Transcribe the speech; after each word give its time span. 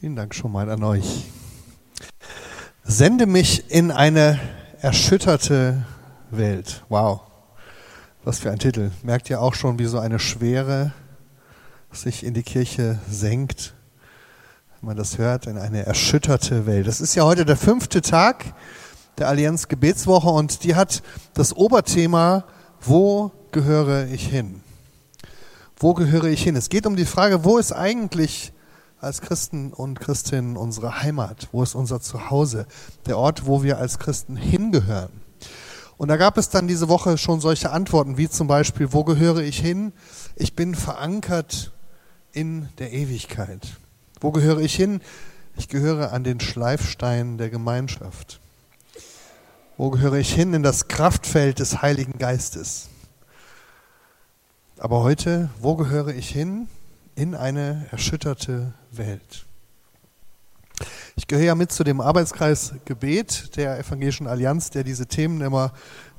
Vielen 0.00 0.16
Dank 0.16 0.34
schon 0.34 0.50
mal 0.50 0.70
an 0.70 0.82
euch. 0.82 1.26
Sende 2.84 3.26
mich 3.26 3.70
in 3.70 3.90
eine 3.90 4.40
erschütterte 4.80 5.84
Welt. 6.30 6.82
Wow, 6.88 7.20
was 8.24 8.38
für 8.38 8.50
ein 8.50 8.58
Titel. 8.58 8.92
Merkt 9.02 9.28
ihr 9.28 9.42
auch 9.42 9.52
schon, 9.52 9.78
wie 9.78 9.84
so 9.84 9.98
eine 9.98 10.18
Schwere 10.18 10.94
sich 11.92 12.24
in 12.24 12.32
die 12.32 12.42
Kirche 12.42 12.98
senkt, 13.10 13.74
wenn 14.80 14.86
man 14.86 14.96
das 14.96 15.18
hört, 15.18 15.46
in 15.46 15.58
eine 15.58 15.84
erschütterte 15.84 16.64
Welt. 16.64 16.86
Das 16.86 17.02
ist 17.02 17.14
ja 17.14 17.24
heute 17.24 17.44
der 17.44 17.58
fünfte 17.58 18.00
Tag 18.00 18.54
der 19.18 19.28
Allianz 19.28 19.68
Gebetswoche 19.68 20.30
und 20.30 20.64
die 20.64 20.76
hat 20.76 21.02
das 21.34 21.54
Oberthema, 21.54 22.44
wo 22.80 23.32
gehöre 23.52 24.06
ich 24.06 24.26
hin? 24.26 24.62
Wo 25.76 25.92
gehöre 25.92 26.28
ich 26.28 26.42
hin? 26.42 26.56
Es 26.56 26.70
geht 26.70 26.86
um 26.86 26.96
die 26.96 27.04
Frage, 27.04 27.44
wo 27.44 27.58
ist 27.58 27.72
eigentlich 27.72 28.54
als 29.00 29.20
Christen 29.20 29.72
und 29.72 29.98
Christinnen 29.98 30.56
unsere 30.56 31.02
Heimat? 31.02 31.48
Wo 31.52 31.62
ist 31.62 31.74
unser 31.74 32.00
Zuhause? 32.00 32.66
Der 33.06 33.18
Ort, 33.18 33.46
wo 33.46 33.62
wir 33.62 33.78
als 33.78 33.98
Christen 33.98 34.36
hingehören. 34.36 35.10
Und 35.96 36.08
da 36.08 36.16
gab 36.16 36.38
es 36.38 36.48
dann 36.48 36.66
diese 36.66 36.88
Woche 36.88 37.18
schon 37.18 37.40
solche 37.40 37.70
Antworten, 37.70 38.16
wie 38.16 38.28
zum 38.28 38.46
Beispiel, 38.46 38.92
wo 38.92 39.04
gehöre 39.04 39.42
ich 39.42 39.58
hin? 39.58 39.92
Ich 40.36 40.56
bin 40.56 40.74
verankert 40.74 41.72
in 42.32 42.68
der 42.78 42.92
Ewigkeit. 42.92 43.76
Wo 44.20 44.32
gehöre 44.32 44.60
ich 44.60 44.74
hin? 44.74 45.00
Ich 45.56 45.68
gehöre 45.68 46.12
an 46.12 46.24
den 46.24 46.40
Schleifstein 46.40 47.36
der 47.36 47.50
Gemeinschaft. 47.50 48.40
Wo 49.76 49.90
gehöre 49.90 50.14
ich 50.14 50.32
hin? 50.32 50.54
In 50.54 50.62
das 50.62 50.88
Kraftfeld 50.88 51.58
des 51.58 51.82
Heiligen 51.82 52.18
Geistes. 52.18 52.88
Aber 54.78 55.02
heute, 55.02 55.50
wo 55.60 55.76
gehöre 55.76 56.14
ich 56.14 56.30
hin? 56.30 56.68
In 57.14 57.34
eine 57.34 57.86
erschütterte 57.90 58.74
Welt. 58.90 59.46
Ich 61.16 61.26
gehöre 61.26 61.44
ja 61.44 61.54
mit 61.54 61.70
zu 61.72 61.84
dem 61.84 62.00
Arbeitskreis 62.00 62.74
Gebet 62.84 63.56
der 63.56 63.78
Evangelischen 63.78 64.26
Allianz, 64.26 64.70
der 64.70 64.84
diese 64.84 65.06
Themen 65.06 65.40
immer 65.40 65.72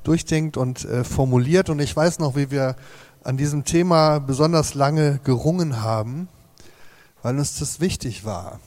durchdenkt 0.04 0.56
und 0.56 0.84
äh, 0.84 1.02
formuliert. 1.02 1.70
Und 1.70 1.80
ich 1.80 1.96
weiß 1.96 2.18
noch, 2.18 2.36
wie 2.36 2.50
wir 2.50 2.76
an 3.24 3.36
diesem 3.36 3.64
Thema 3.64 4.20
besonders 4.20 4.74
lange 4.74 5.18
gerungen 5.24 5.82
haben, 5.82 6.28
weil 7.22 7.38
uns 7.38 7.58
das 7.58 7.80
wichtig 7.80 8.24
war. 8.24 8.60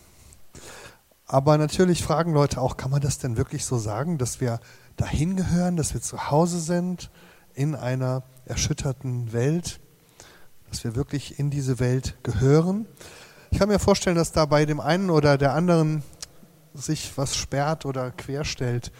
Aber 1.28 1.58
natürlich 1.58 2.04
fragen 2.04 2.34
Leute 2.34 2.62
auch, 2.62 2.78
kann 2.78 2.92
man 2.92 3.02
das 3.02 3.18
denn 3.18 3.38
wirklich 3.38 3.66
so 3.66 3.78
sagen, 3.78 4.18
dass 4.18 4.42
wir 4.42 4.60
dahin 4.98 5.36
gehören, 5.36 5.76
dass 5.76 5.94
wir 5.94 6.02
zu 6.02 6.30
Hause 6.30 6.60
sind 6.60 7.10
in 7.54 7.76
einer 7.76 8.24
erschütterten 8.46 9.34
Welt, 9.34 9.80
dass 10.76 10.84
wir 10.84 10.96
wirklich 10.98 11.40
in 11.40 11.50
diese 11.50 11.80
Welt 11.80 12.18
gehören? 12.22 12.86
Ich 13.50 13.60
kann 13.60 13.70
mir 13.70 13.80
vorstellen, 13.80 14.18
dass 14.18 14.34
da 14.34 14.46
bei 14.46 14.66
dem 14.66 14.82
einen 14.82 15.10
oder 15.10 15.38
der 15.38 15.54
anderen 15.54 16.04
sich 16.74 17.18
was 17.18 17.38
sperrt 17.38 17.86
oder 17.86 18.12
querstellt, 18.12 18.92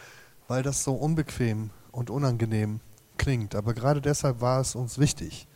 weil 0.48 0.64
das 0.64 0.86
so 0.86 0.94
unbequem 0.94 1.72
und 1.92 2.10
unangenehm 2.10 2.80
klingt. 3.18 3.56
Aber 3.56 3.74
gerade 3.74 4.00
deshalb 4.00 4.40
war 4.40 4.62
es 4.62 4.76
uns 4.76 5.00
wichtig 5.00 5.48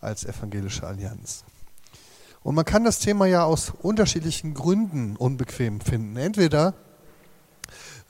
als 0.00 0.24
evangelische 0.24 0.86
Allianz. 0.86 1.42
Und 2.44 2.54
man 2.54 2.64
kann 2.64 2.84
das 2.84 3.00
Thema 3.00 3.26
ja 3.26 3.42
aus 3.42 3.72
unterschiedlichen 3.82 4.54
Gründen 4.54 5.16
unbequem 5.16 5.80
finden. 5.80 6.16
Entweder 6.16 6.74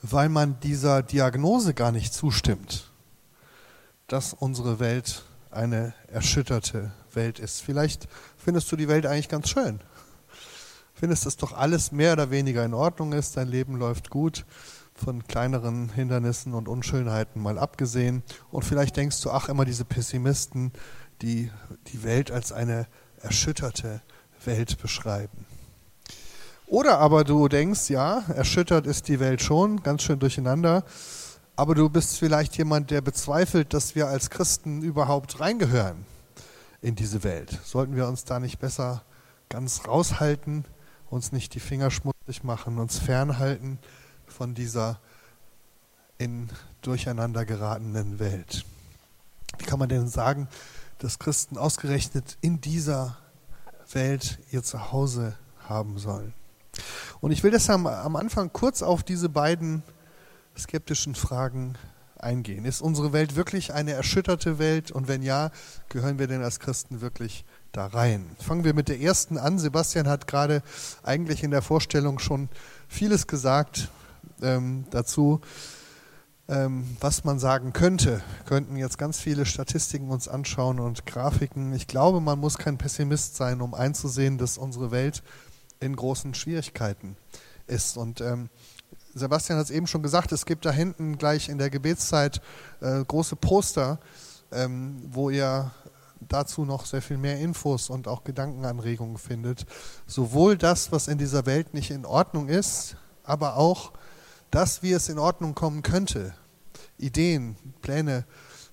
weil 0.03 0.29
man 0.29 0.59
dieser 0.59 1.01
Diagnose 1.01 1.73
gar 1.73 1.91
nicht 1.91 2.13
zustimmt, 2.13 2.91
dass 4.05 4.33
unsere 4.33 4.79
Welt 4.79 5.23
eine 5.49 5.95
erschütterte 6.07 6.91
Welt 7.19 7.39
ist. 7.39 7.61
Vielleicht 7.61 8.07
findest 8.37 8.71
du 8.71 8.75
die 8.75 8.87
Welt 8.87 9.05
eigentlich 9.05 9.29
ganz 9.29 9.49
schön 9.49 9.79
findest, 10.99 11.25
dass 11.25 11.37
doch 11.37 11.53
alles 11.53 11.91
mehr 11.91 12.13
oder 12.13 12.29
weniger 12.29 12.63
in 12.65 12.73
Ordnung 12.73 13.13
ist, 13.13 13.37
dein 13.37 13.47
Leben 13.47 13.77
läuft 13.77 14.09
gut, 14.09 14.45
von 14.93 15.25
kleineren 15.27 15.89
Hindernissen 15.89 16.53
und 16.53 16.67
Unschönheiten 16.67 17.41
mal 17.41 17.57
abgesehen. 17.57 18.21
Und 18.51 18.65
vielleicht 18.65 18.97
denkst 18.97 19.21
du, 19.21 19.31
ach, 19.31 19.47
immer 19.47 19.63
diese 19.63 19.85
Pessimisten, 19.85 20.73
die 21.21 21.51
die 21.87 22.03
Welt 22.03 22.31
als 22.31 22.51
eine 22.51 22.85
erschütterte 23.21 24.01
Welt 24.43 24.77
beschreiben. 24.81 25.45
Oder 26.67 26.99
aber 26.99 27.23
du 27.23 27.47
denkst, 27.47 27.89
ja, 27.89 28.23
erschüttert 28.35 28.85
ist 28.85 29.07
die 29.07 29.19
Welt 29.19 29.41
schon, 29.41 29.81
ganz 29.81 30.03
schön 30.03 30.19
durcheinander, 30.19 30.83
aber 31.55 31.75
du 31.75 31.89
bist 31.89 32.17
vielleicht 32.17 32.57
jemand, 32.57 32.91
der 32.91 33.01
bezweifelt, 33.01 33.73
dass 33.73 33.95
wir 33.95 34.07
als 34.07 34.29
Christen 34.29 34.81
überhaupt 34.81 35.39
reingehören 35.39 36.05
in 36.81 36.95
diese 36.95 37.23
Welt. 37.23 37.59
Sollten 37.63 37.95
wir 37.95 38.07
uns 38.07 38.23
da 38.25 38.39
nicht 38.39 38.59
besser 38.59 39.03
ganz 39.49 39.87
raushalten? 39.87 40.65
uns 41.09 41.31
nicht 41.31 41.55
die 41.55 41.59
Finger 41.59 41.91
schmutzig 41.91 42.43
machen, 42.43 42.77
uns 42.77 42.99
fernhalten 42.99 43.79
von 44.27 44.53
dieser 44.53 44.99
in 46.17 46.49
Durcheinander 46.81 47.45
geratenen 47.45 48.19
Welt. 48.19 48.65
Wie 49.57 49.65
kann 49.65 49.79
man 49.79 49.89
denn 49.89 50.07
sagen, 50.07 50.47
dass 50.99 51.19
Christen 51.19 51.57
ausgerechnet 51.57 52.37
in 52.41 52.61
dieser 52.61 53.17
Welt 53.91 54.39
ihr 54.51 54.63
Zuhause 54.63 55.35
haben 55.67 55.97
sollen? 55.97 56.33
Und 57.21 57.31
ich 57.31 57.43
will 57.43 57.51
deshalb 57.51 57.85
am 57.85 58.15
Anfang 58.15 58.53
kurz 58.53 58.81
auf 58.81 59.03
diese 59.03 59.29
beiden 59.29 59.83
skeptischen 60.57 61.15
Fragen 61.15 61.75
eingehen. 62.23 62.65
Ist 62.65 62.81
unsere 62.81 63.13
Welt 63.13 63.35
wirklich 63.35 63.73
eine 63.73 63.91
erschütterte 63.91 64.59
Welt? 64.59 64.91
Und 64.91 65.07
wenn 65.07 65.21
ja, 65.21 65.51
gehören 65.89 66.19
wir 66.19 66.27
denn 66.27 66.43
als 66.43 66.59
Christen 66.59 67.01
wirklich 67.01 67.45
da 67.71 67.85
rein. 67.85 68.25
Fangen 68.39 68.63
wir 68.63 68.73
mit 68.73 68.89
der 68.89 68.99
ersten 68.99 69.37
an. 69.37 69.59
Sebastian 69.59 70.07
hat 70.07 70.27
gerade 70.27 70.61
eigentlich 71.03 71.43
in 71.43 71.51
der 71.51 71.61
Vorstellung 71.61 72.19
schon 72.19 72.49
vieles 72.87 73.27
gesagt 73.27 73.89
ähm, 74.41 74.85
dazu, 74.89 75.41
ähm, 76.47 76.97
was 76.99 77.23
man 77.23 77.39
sagen 77.39 77.73
könnte. 77.73 78.23
Wir 78.37 78.45
könnten 78.45 78.75
jetzt 78.75 78.97
ganz 78.97 79.19
viele 79.19 79.45
Statistiken 79.45 80.09
uns 80.09 80.27
anschauen 80.27 80.79
und 80.79 81.05
Grafiken. 81.05 81.73
Ich 81.73 81.87
glaube, 81.87 82.21
man 82.21 82.39
muss 82.39 82.57
kein 82.57 82.77
Pessimist 82.77 83.35
sein, 83.35 83.61
um 83.61 83.73
einzusehen, 83.73 84.37
dass 84.37 84.57
unsere 84.57 84.91
Welt 84.91 85.21
in 85.79 85.95
großen 85.95 86.33
Schwierigkeiten 86.33 87.15
ist. 87.67 87.97
Und 87.97 88.19
ähm, 88.21 88.49
Sebastian 89.13 89.57
hat 89.57 89.65
es 89.65 89.71
eben 89.71 89.87
schon 89.87 90.03
gesagt, 90.03 90.31
es 90.31 90.45
gibt 90.45 90.65
da 90.65 90.71
hinten 90.71 91.17
gleich 91.17 91.49
in 91.49 91.57
der 91.57 91.69
Gebetszeit 91.69 92.41
äh, 92.81 93.03
große 93.03 93.35
Poster, 93.35 93.99
ähm, 94.51 95.01
wo 95.11 95.29
ihr 95.29 95.71
dazu 96.21 96.65
noch 96.65 96.85
sehr 96.85 97.01
viel 97.01 97.17
mehr 97.17 97.39
Infos 97.39 97.89
und 97.89 98.07
auch 98.07 98.23
Gedankenanregungen 98.23 99.17
findet. 99.17 99.65
Sowohl 100.05 100.57
das, 100.57 100.91
was 100.91 101.07
in 101.07 101.17
dieser 101.17 101.45
Welt 101.45 101.73
nicht 101.73 101.91
in 101.91 102.05
Ordnung 102.05 102.49
ist, 102.49 102.97
aber 103.23 103.57
auch 103.57 103.91
das, 104.51 104.83
wie 104.83 104.91
es 104.91 105.09
in 105.09 105.19
Ordnung 105.19 105.55
kommen 105.55 105.83
könnte. 105.83 106.33
Ideen, 106.97 107.55
Pläne, 107.81 108.25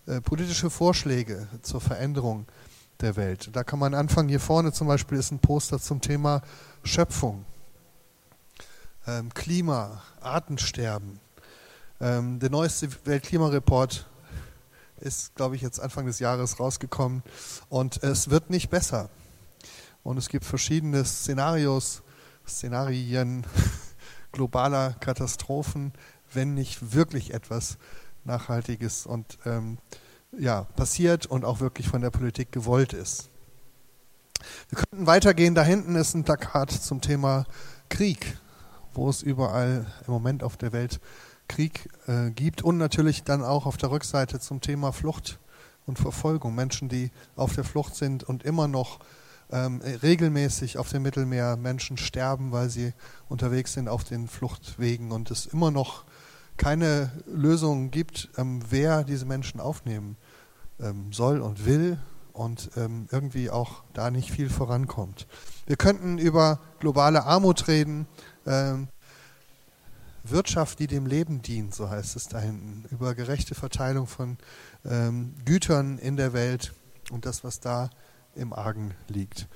äh, 0.07 0.21
politische 0.21 0.71
Vorschläge 0.71 1.49
zur 1.63 1.81
Veränderung 1.81 2.47
der 3.01 3.17
Welt. 3.17 3.51
Da 3.53 3.63
kann 3.65 3.79
man 3.79 3.95
anfangen. 3.95 4.29
Hier 4.29 4.41
vorne 4.41 4.73
zum 4.73 4.87
Beispiel 4.87 5.19
ist 5.19 5.31
ein 5.31 5.39
Poster 5.39 5.79
zum 5.79 6.01
Thema 6.01 6.43
Schöpfung, 6.83 7.45
ähm, 9.07 9.33
Klima, 9.35 10.03
Artensterben. 10.21 11.21
Ähm, 12.01 12.39
der 12.41 12.51
neueste 12.51 12.89
Weltklimareport 13.05 14.07
ist, 15.01 15.35
glaube 15.35 15.57
ich, 15.57 15.63
jetzt 15.63 15.81
Anfang 15.81 16.07
des 16.07 16.19
Jahres 16.19 16.59
rausgekommen. 16.59 17.23
Und 17.69 18.03
es 18.03 18.31
wird 18.31 18.51
nicht 18.51 18.71
besser. 18.71 19.11
Und 20.03 20.19
es 20.19 20.29
gibt 20.29 20.45
verschiedene 20.45 21.05
Szenarios, 21.05 22.03
Szenarien 22.47 23.47
globaler 24.33 24.95
Katastrophen, 25.01 25.93
wenn 26.33 26.55
nicht 26.55 26.95
wirklich 26.95 27.35
etwas 27.35 27.79
Nachhaltiges 28.25 29.07
und 29.07 29.39
ähm, 29.47 29.79
ja, 30.39 30.65
passiert 30.77 31.27
und 31.27 31.45
auch 31.45 31.61
wirklich 31.61 31.89
von 31.89 32.03
der 32.03 32.11
Politik 32.11 32.53
gewollt 32.53 32.93
ist. 32.93 33.31
Wir 34.69 34.79
könnten 34.79 35.07
weitergehen. 35.07 35.55
Da 35.55 35.63
hinten 35.63 35.97
ist 35.97 36.15
ein 36.15 36.25
Plakat 36.25 36.71
zum 36.71 37.01
Thema 37.01 37.47
Krieg, 37.89 38.37
wo 38.97 39.09
es 39.09 39.23
überall 39.23 39.87
im 40.07 40.13
Moment 40.13 40.43
auf 40.43 40.57
der 40.57 40.73
Welt 40.73 41.01
Krieg 41.49 41.89
äh, 42.07 42.31
gibt 42.31 42.63
und 42.63 42.77
natürlich 42.79 43.23
dann 43.23 43.43
auch 43.43 43.67
auf 43.67 43.77
der 43.77 43.91
Rückseite 43.91 44.41
zum 44.41 44.61
Thema 44.61 44.93
Flucht 44.93 45.39
und 45.87 45.99
Verfolgung. 45.99 46.55
Menschen, 46.55 46.89
die 46.89 47.11
auf 47.37 47.55
der 47.55 47.65
Flucht 47.65 47.95
sind 47.95 48.25
und 48.25 48.43
immer 48.43 48.69
noch 48.69 48.99
ähm, 49.51 49.81
regelmäßig 50.03 50.79
auf 50.79 50.91
dem 50.91 51.03
Mittelmeer 51.03 51.57
Menschen 51.57 51.97
sterben, 51.97 52.51
weil 52.53 52.69
sie 52.69 52.93
unterwegs 53.29 53.75
sind 53.75 53.89
auf 53.89 54.03
den 54.03 54.27
Fluchtwegen 54.29 55.13
und 55.13 55.31
es 55.31 55.47
immer 55.47 55.71
noch 55.71 56.05
keine 56.57 57.13
Lösung 57.27 57.91
gibt, 57.91 58.29
ähm, 58.37 58.61
wer 58.69 59.05
diese 59.05 59.27
Menschen 59.27 59.61
aufnehmen 59.61 60.17
ähm, 60.81 61.13
soll 61.13 61.41
und 61.41 61.65
will 61.67 61.99
und 62.33 62.71
ähm, 62.77 63.07
irgendwie 63.11 63.51
auch 63.51 63.83
da 63.93 64.11
nicht 64.11 64.31
viel 64.31 64.51
vorankommt. 64.51 65.27
Wir 65.67 65.77
könnten 65.77 66.19
über 66.19 66.61
globale 66.81 67.25
Armut 67.25 67.69
reden, 67.69 68.07
ähm, 68.47 68.89
Wirtschaft, 70.25 70.79
die 70.79 70.87
dem 70.87 71.07
Leben 71.07 71.43
dient, 71.43 71.75
so 71.75 71.89
heißt 71.89 72.17
es 72.17 72.29
da 72.29 72.39
hinten, 72.41 72.85
über 72.91 73.15
gerechte 73.15 73.55
Verteilung 73.55 74.07
von 74.07 74.39
ähm, 74.85 75.35
Gütern 75.45 75.99
in 75.99 76.17
der 76.17 76.33
Welt 76.33 76.73
und 77.11 77.27
das, 77.27 77.45
was 77.45 77.61
da 77.61 77.91
im 78.35 78.53
Argen 78.53 78.95
liegt. 79.09 79.49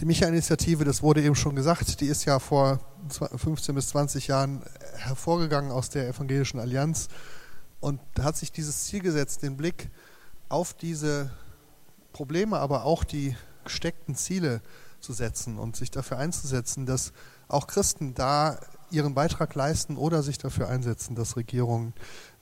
Die 0.00 0.04
Micha-Initiative, 0.04 0.84
das 0.84 1.02
wurde 1.02 1.22
eben 1.22 1.34
schon 1.34 1.56
gesagt, 1.56 2.00
die 2.00 2.06
ist 2.06 2.24
ja 2.24 2.38
vor 2.38 2.78
15 3.08 3.74
bis 3.74 3.88
20 3.88 4.28
Jahren 4.28 4.62
hervorgegangen 4.96 5.72
aus 5.72 5.90
der 5.90 6.08
Evangelischen 6.08 6.60
Allianz 6.60 7.08
und 7.80 8.00
hat 8.20 8.36
sich 8.36 8.52
dieses 8.52 8.84
Ziel 8.84 9.00
gesetzt, 9.00 9.42
den 9.42 9.56
Blick 9.56 9.90
auf 10.48 10.72
diese 10.74 11.30
Probleme, 12.12 12.58
aber 12.58 12.84
auch 12.84 13.02
die 13.02 13.36
gesteckten 13.64 14.14
Ziele 14.14 14.62
zu 15.00 15.12
setzen 15.12 15.58
und 15.58 15.76
sich 15.76 15.90
dafür 15.90 16.18
einzusetzen, 16.18 16.86
dass 16.86 17.12
auch 17.48 17.66
Christen 17.66 18.14
da 18.14 18.58
ihren 18.90 19.14
Beitrag 19.14 19.54
leisten 19.54 19.96
oder 19.96 20.22
sich 20.22 20.38
dafür 20.38 20.68
einsetzen, 20.68 21.14
dass 21.14 21.36
Regierungen 21.36 21.94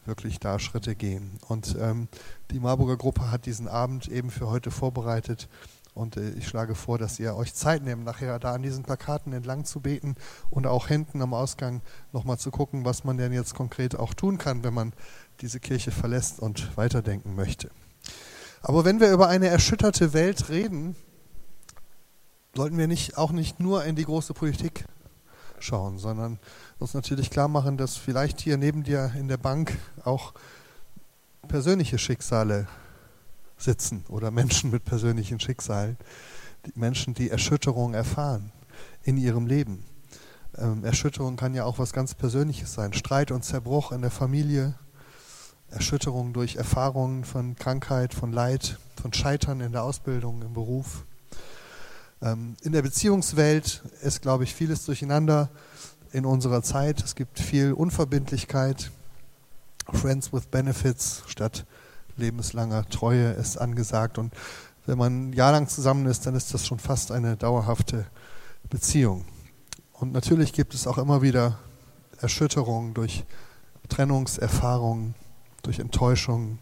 wirklich 0.04 0.38
da 0.38 0.58
Schritte 0.58 0.94
gehen. 0.94 1.38
Und 1.48 1.76
ähm, 1.80 2.08
die 2.50 2.60
Marburger 2.60 2.96
Gruppe 2.96 3.30
hat 3.30 3.46
diesen 3.46 3.68
Abend 3.68 4.08
eben 4.08 4.30
für 4.30 4.48
heute 4.48 4.70
vorbereitet 4.70 5.48
und 5.96 6.18
äh, 6.18 6.30
ich 6.32 6.46
schlage 6.46 6.74
vor, 6.74 6.98
dass 6.98 7.18
ihr 7.18 7.34
euch 7.34 7.54
Zeit 7.54 7.82
nehmt, 7.82 8.04
nachher 8.04 8.38
da 8.38 8.52
an 8.52 8.62
diesen 8.62 8.84
Plakaten 8.84 9.32
entlang 9.32 9.64
zu 9.64 9.80
beten 9.80 10.14
und 10.50 10.66
auch 10.66 10.88
hinten 10.88 11.22
am 11.22 11.32
Ausgang 11.32 11.80
nochmal 12.12 12.38
zu 12.38 12.50
gucken, 12.50 12.84
was 12.84 13.02
man 13.02 13.16
denn 13.16 13.32
jetzt 13.32 13.54
konkret 13.54 13.98
auch 13.98 14.12
tun 14.12 14.36
kann, 14.36 14.62
wenn 14.62 14.74
man 14.74 14.92
diese 15.40 15.58
Kirche 15.58 15.90
verlässt 15.90 16.38
und 16.38 16.76
weiterdenken 16.76 17.34
möchte. 17.34 17.70
Aber 18.60 18.84
wenn 18.84 19.00
wir 19.00 19.10
über 19.10 19.28
eine 19.28 19.48
erschütterte 19.48 20.12
Welt 20.12 20.50
reden, 20.50 20.96
sollten 22.56 22.78
wir 22.78 22.88
nicht, 22.88 23.16
auch 23.16 23.32
nicht 23.32 23.60
nur 23.60 23.84
in 23.84 23.96
die 23.96 24.04
große 24.04 24.34
Politik 24.34 24.84
schauen, 25.58 25.98
sondern 25.98 26.38
uns 26.78 26.94
natürlich 26.94 27.30
klar 27.30 27.48
machen, 27.48 27.76
dass 27.76 27.96
vielleicht 27.96 28.40
hier 28.40 28.56
neben 28.56 28.82
dir 28.82 29.12
in 29.18 29.28
der 29.28 29.36
Bank 29.36 29.78
auch 30.04 30.32
persönliche 31.48 31.98
Schicksale 31.98 32.66
sitzen 33.58 34.04
oder 34.08 34.30
Menschen 34.30 34.70
mit 34.70 34.84
persönlichen 34.84 35.40
Schicksalen, 35.40 35.96
Menschen, 36.74 37.14
die 37.14 37.30
Erschütterung 37.30 37.94
erfahren 37.94 38.52
in 39.04 39.16
ihrem 39.16 39.46
Leben. 39.46 39.84
Ähm, 40.58 40.84
Erschütterung 40.84 41.36
kann 41.36 41.54
ja 41.54 41.64
auch 41.64 41.78
was 41.78 41.92
ganz 41.92 42.14
Persönliches 42.14 42.74
sein. 42.74 42.92
Streit 42.92 43.30
und 43.30 43.44
Zerbruch 43.44 43.92
in 43.92 44.02
der 44.02 44.10
Familie, 44.10 44.74
Erschütterung 45.70 46.32
durch 46.32 46.56
Erfahrungen 46.56 47.24
von 47.24 47.56
Krankheit, 47.56 48.14
von 48.14 48.32
Leid, 48.32 48.78
von 49.00 49.12
Scheitern 49.12 49.60
in 49.60 49.72
der 49.72 49.84
Ausbildung, 49.84 50.42
im 50.42 50.54
Beruf. 50.54 51.04
Ähm, 52.22 52.56
in 52.62 52.72
der 52.72 52.82
Beziehungswelt 52.82 53.82
ist, 54.02 54.22
glaube 54.22 54.44
ich, 54.44 54.54
vieles 54.54 54.84
durcheinander 54.84 55.50
in 56.12 56.24
unserer 56.24 56.62
Zeit. 56.62 57.02
Es 57.02 57.14
gibt 57.14 57.38
viel 57.38 57.72
Unverbindlichkeit, 57.72 58.90
Friends 59.92 60.32
with 60.32 60.46
Benefits 60.46 61.22
statt 61.26 61.66
lebenslanger 62.16 62.88
Treue 62.88 63.30
ist 63.32 63.58
angesagt. 63.58 64.18
Und 64.18 64.32
wenn 64.86 64.98
man 64.98 65.30
ein 65.30 65.32
Jahr 65.32 65.52
lang 65.52 65.68
zusammen 65.68 66.06
ist, 66.06 66.26
dann 66.26 66.34
ist 66.34 66.54
das 66.54 66.66
schon 66.66 66.78
fast 66.78 67.12
eine 67.12 67.36
dauerhafte 67.36 68.06
Beziehung. 68.70 69.24
Und 69.92 70.12
natürlich 70.12 70.52
gibt 70.52 70.74
es 70.74 70.86
auch 70.86 70.98
immer 70.98 71.22
wieder 71.22 71.58
Erschütterungen 72.20 72.94
durch 72.94 73.24
Trennungserfahrungen, 73.88 75.14
durch 75.62 75.78
Enttäuschungen. 75.78 76.58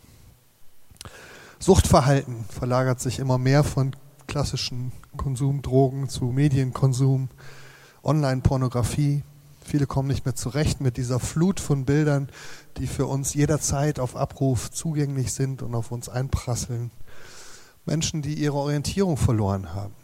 Suchtverhalten 1.58 2.44
verlagert 2.48 3.00
sich 3.00 3.18
immer 3.18 3.38
mehr 3.38 3.64
von 3.64 3.96
klassischen 4.26 4.92
Konsumdrogen 5.16 6.08
zu 6.08 6.26
Medienkonsum, 6.26 7.28
Online-Pornografie. 8.02 9.22
Viele 9.64 9.86
kommen 9.86 10.08
nicht 10.08 10.24
mehr 10.24 10.34
zurecht 10.34 10.80
mit 10.80 10.96
dieser 10.96 11.20
Flut 11.20 11.60
von 11.60 11.84
Bildern, 11.84 12.28
die 12.76 12.86
für 12.86 13.06
uns 13.06 13.34
jederzeit 13.34 13.98
auf 13.98 14.16
Abruf 14.16 14.70
zugänglich 14.70 15.32
sind 15.32 15.62
und 15.62 15.74
auf 15.74 15.90
uns 15.90 16.08
einprasseln. 16.08 16.90
Menschen, 17.86 18.22
die 18.22 18.34
ihre 18.34 18.56
Orientierung 18.56 19.16
verloren 19.16 19.74
haben, 19.74 19.94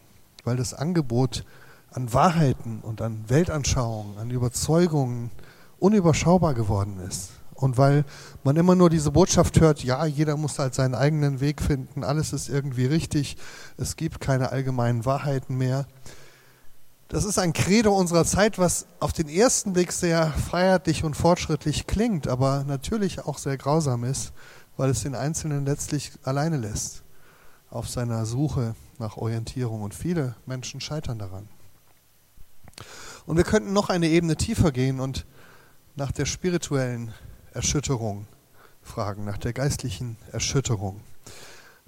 weil 0.44 0.56
das 0.56 0.74
Angebot 0.74 1.44
an 1.90 2.12
Wahrheiten 2.12 2.80
und 2.80 3.02
an 3.02 3.24
Weltanschauungen, 3.28 4.18
an 4.18 4.30
Überzeugungen 4.30 5.30
unüberschaubar 5.78 6.54
geworden 6.54 6.98
ist. 7.00 7.30
Und 7.60 7.76
weil 7.76 8.04
man 8.42 8.56
immer 8.56 8.74
nur 8.74 8.88
diese 8.88 9.10
Botschaft 9.10 9.60
hört, 9.60 9.84
ja, 9.84 10.06
jeder 10.06 10.38
muss 10.38 10.58
halt 10.58 10.74
seinen 10.74 10.94
eigenen 10.94 11.40
Weg 11.40 11.60
finden, 11.60 12.04
alles 12.04 12.32
ist 12.32 12.48
irgendwie 12.48 12.86
richtig, 12.86 13.36
es 13.76 13.96
gibt 13.96 14.18
keine 14.18 14.50
allgemeinen 14.50 15.04
Wahrheiten 15.04 15.56
mehr. 15.58 15.86
Das 17.08 17.24
ist 17.24 17.38
ein 17.38 17.52
Credo 17.52 17.94
unserer 17.94 18.24
Zeit, 18.24 18.58
was 18.58 18.86
auf 18.98 19.12
den 19.12 19.28
ersten 19.28 19.74
Blick 19.74 19.92
sehr 19.92 20.28
freiheitlich 20.28 21.04
und 21.04 21.14
fortschrittlich 21.14 21.86
klingt, 21.86 22.28
aber 22.28 22.64
natürlich 22.66 23.26
auch 23.26 23.36
sehr 23.36 23.58
grausam 23.58 24.04
ist, 24.04 24.32
weil 24.78 24.88
es 24.88 25.02
den 25.02 25.14
Einzelnen 25.14 25.66
letztlich 25.66 26.12
alleine 26.22 26.56
lässt 26.56 27.02
auf 27.68 27.88
seiner 27.88 28.24
Suche 28.24 28.74
nach 28.98 29.16
Orientierung. 29.16 29.82
Und 29.82 29.92
viele 29.94 30.34
Menschen 30.46 30.80
scheitern 30.80 31.18
daran. 31.18 31.48
Und 33.26 33.36
wir 33.36 33.44
könnten 33.44 33.74
noch 33.74 33.90
eine 33.90 34.08
Ebene 34.08 34.36
tiefer 34.36 34.72
gehen 34.72 34.98
und 34.98 35.26
nach 35.96 36.12
der 36.12 36.24
spirituellen 36.24 37.12
Erschütterung 37.52 38.26
fragen, 38.82 39.24
nach 39.24 39.38
der 39.38 39.52
geistlichen 39.52 40.16
Erschütterung. 40.32 41.00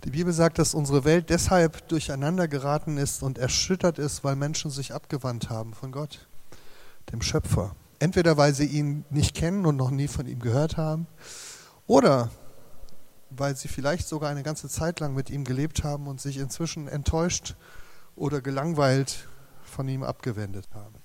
Die 0.05 0.11
Bibel 0.11 0.33
sagt, 0.33 0.59
dass 0.59 0.75
unsere 0.75 1.05
Welt 1.05 1.31
deshalb 1.31 1.87
durcheinander 1.89 2.49
geraten 2.49 2.97
ist 2.97 3.23
und 3.23 3.39
erschüttert 3.39 3.99
ist, 3.99 4.25
weil 4.25 4.35
Menschen 4.35 4.71
sich 4.71 4.93
abgewandt 4.93 5.49
haben 5.49 5.75
von 5.75 5.93
Gott, 5.93 6.27
dem 7.13 7.23
Schöpfer. 7.23 7.77
Entweder 8.01 8.37
weil 8.37 8.53
sie 8.53 8.67
ihn 8.67 9.05
nicht 9.11 9.35
kennen 9.35 9.65
und 9.65 9.77
noch 9.77 9.91
nie 9.91 10.09
von 10.09 10.27
ihm 10.27 10.41
gehört 10.41 10.77
haben, 10.77 11.07
oder 11.87 12.31
weil 13.31 13.57
sie 13.57 13.69
vielleicht 13.69 14.09
sogar 14.09 14.31
eine 14.31 14.43
ganze 14.43 14.69
Zeit 14.69 15.01
lang 15.01 15.15
mit 15.15 15.31
ihm 15.31 15.45
gelebt 15.45 15.85
haben 15.85 16.09
und 16.09 16.21
sich 16.21 16.39
inzwischen 16.39 16.89
enttäuscht 16.89 17.55
oder 18.17 18.41
gelangweilt 18.41 19.29
von 19.63 19.89
ihm 19.89 20.03
abgewendet 20.03 20.69
haben. 20.75 21.02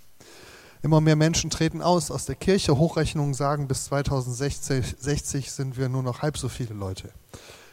Immer 0.82 1.02
mehr 1.02 1.16
Menschen 1.16 1.50
treten 1.50 1.82
aus 1.82 2.12
aus 2.12 2.26
der 2.26 2.36
Kirche. 2.36 2.78
Hochrechnungen 2.78 3.34
sagen, 3.34 3.68
bis 3.68 3.86
2060 3.86 5.52
sind 5.52 5.78
wir 5.78 5.90
nur 5.90 6.04
noch 6.04 6.22
halb 6.22 6.38
so 6.38 6.50
viele 6.50 6.74
Leute 6.74 7.12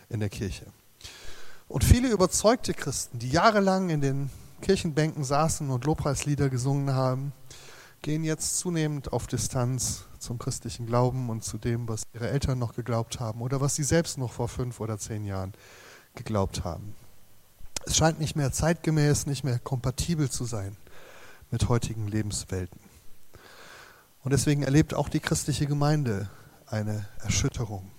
in 0.09 0.21
der 0.21 0.31
Kirche. 0.31 0.67
Und 1.69 1.85
viele 1.85 2.09
überzeugte 2.09 2.75
Christen, 2.75 3.19
die 3.19 3.31
jahrelang 3.31 3.91
in 3.91 4.01
den 4.01 4.31
Kirchenbänken 4.61 5.25
saßen 5.25 5.71
und 5.71 5.85
Lobpreislieder 5.85 6.49
gesungen 6.49 6.95
haben, 6.95 7.33
gehen 8.01 8.25
jetzt 8.25 8.59
zunehmend 8.59 9.13
auf 9.13 9.27
Distanz 9.27 10.05
zum 10.19 10.39
christlichen 10.39 10.87
Glauben 10.87 11.31
und 11.31 11.43
zu 11.43 11.59
dem, 11.59 11.89
was 11.89 12.03
ihre 12.13 12.29
Eltern 12.29 12.59
noch 12.59 12.75
geglaubt 12.75 13.21
haben 13.21 13.41
oder 13.41 13.61
was 13.61 13.75
sie 13.75 13.83
selbst 13.83 14.19
noch 14.19 14.33
vor 14.33 14.49
fünf 14.49 14.81
oder 14.81 14.99
zehn 14.99 15.25
Jahren 15.25 15.53
geglaubt 16.15 16.65
haben. 16.65 16.95
Es 17.87 17.97
scheint 17.97 18.21
nicht 18.21 18.37
mehr 18.37 18.53
zeitgemäß, 18.53 19.27
nicht 19.27 19.45
mehr 19.45 19.59
kompatibel 19.59 20.31
zu 20.31 20.45
sein 20.45 20.77
mit 21.51 21.69
heutigen 21.69 22.09
Lebenswelten. 22.09 22.81
Und 24.25 24.33
deswegen 24.33 24.63
erlebt 24.63 24.95
auch 24.95 25.11
die 25.11 25.21
christliche 25.21 25.67
Gemeinde 25.67 26.31
eine 26.67 27.07
Erschütterung. 27.23 27.91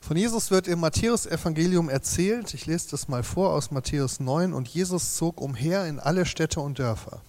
Von 0.00 0.16
Jesus 0.16 0.50
wird 0.50 0.66
im 0.66 0.80
Matthäus-Evangelium 0.80 1.90
erzählt, 1.90 2.54
ich 2.54 2.64
lese 2.64 2.88
das 2.92 3.08
mal 3.08 3.22
vor 3.22 3.52
aus 3.52 3.70
Matthäus 3.70 4.20
9, 4.20 4.54
und 4.54 4.66
Jesus 4.66 5.16
zog 5.16 5.42
umher 5.42 5.84
in 5.84 6.00
alle 6.00 6.24
Städte 6.24 6.60
und 6.60 6.78
Dörfer, 6.78 7.20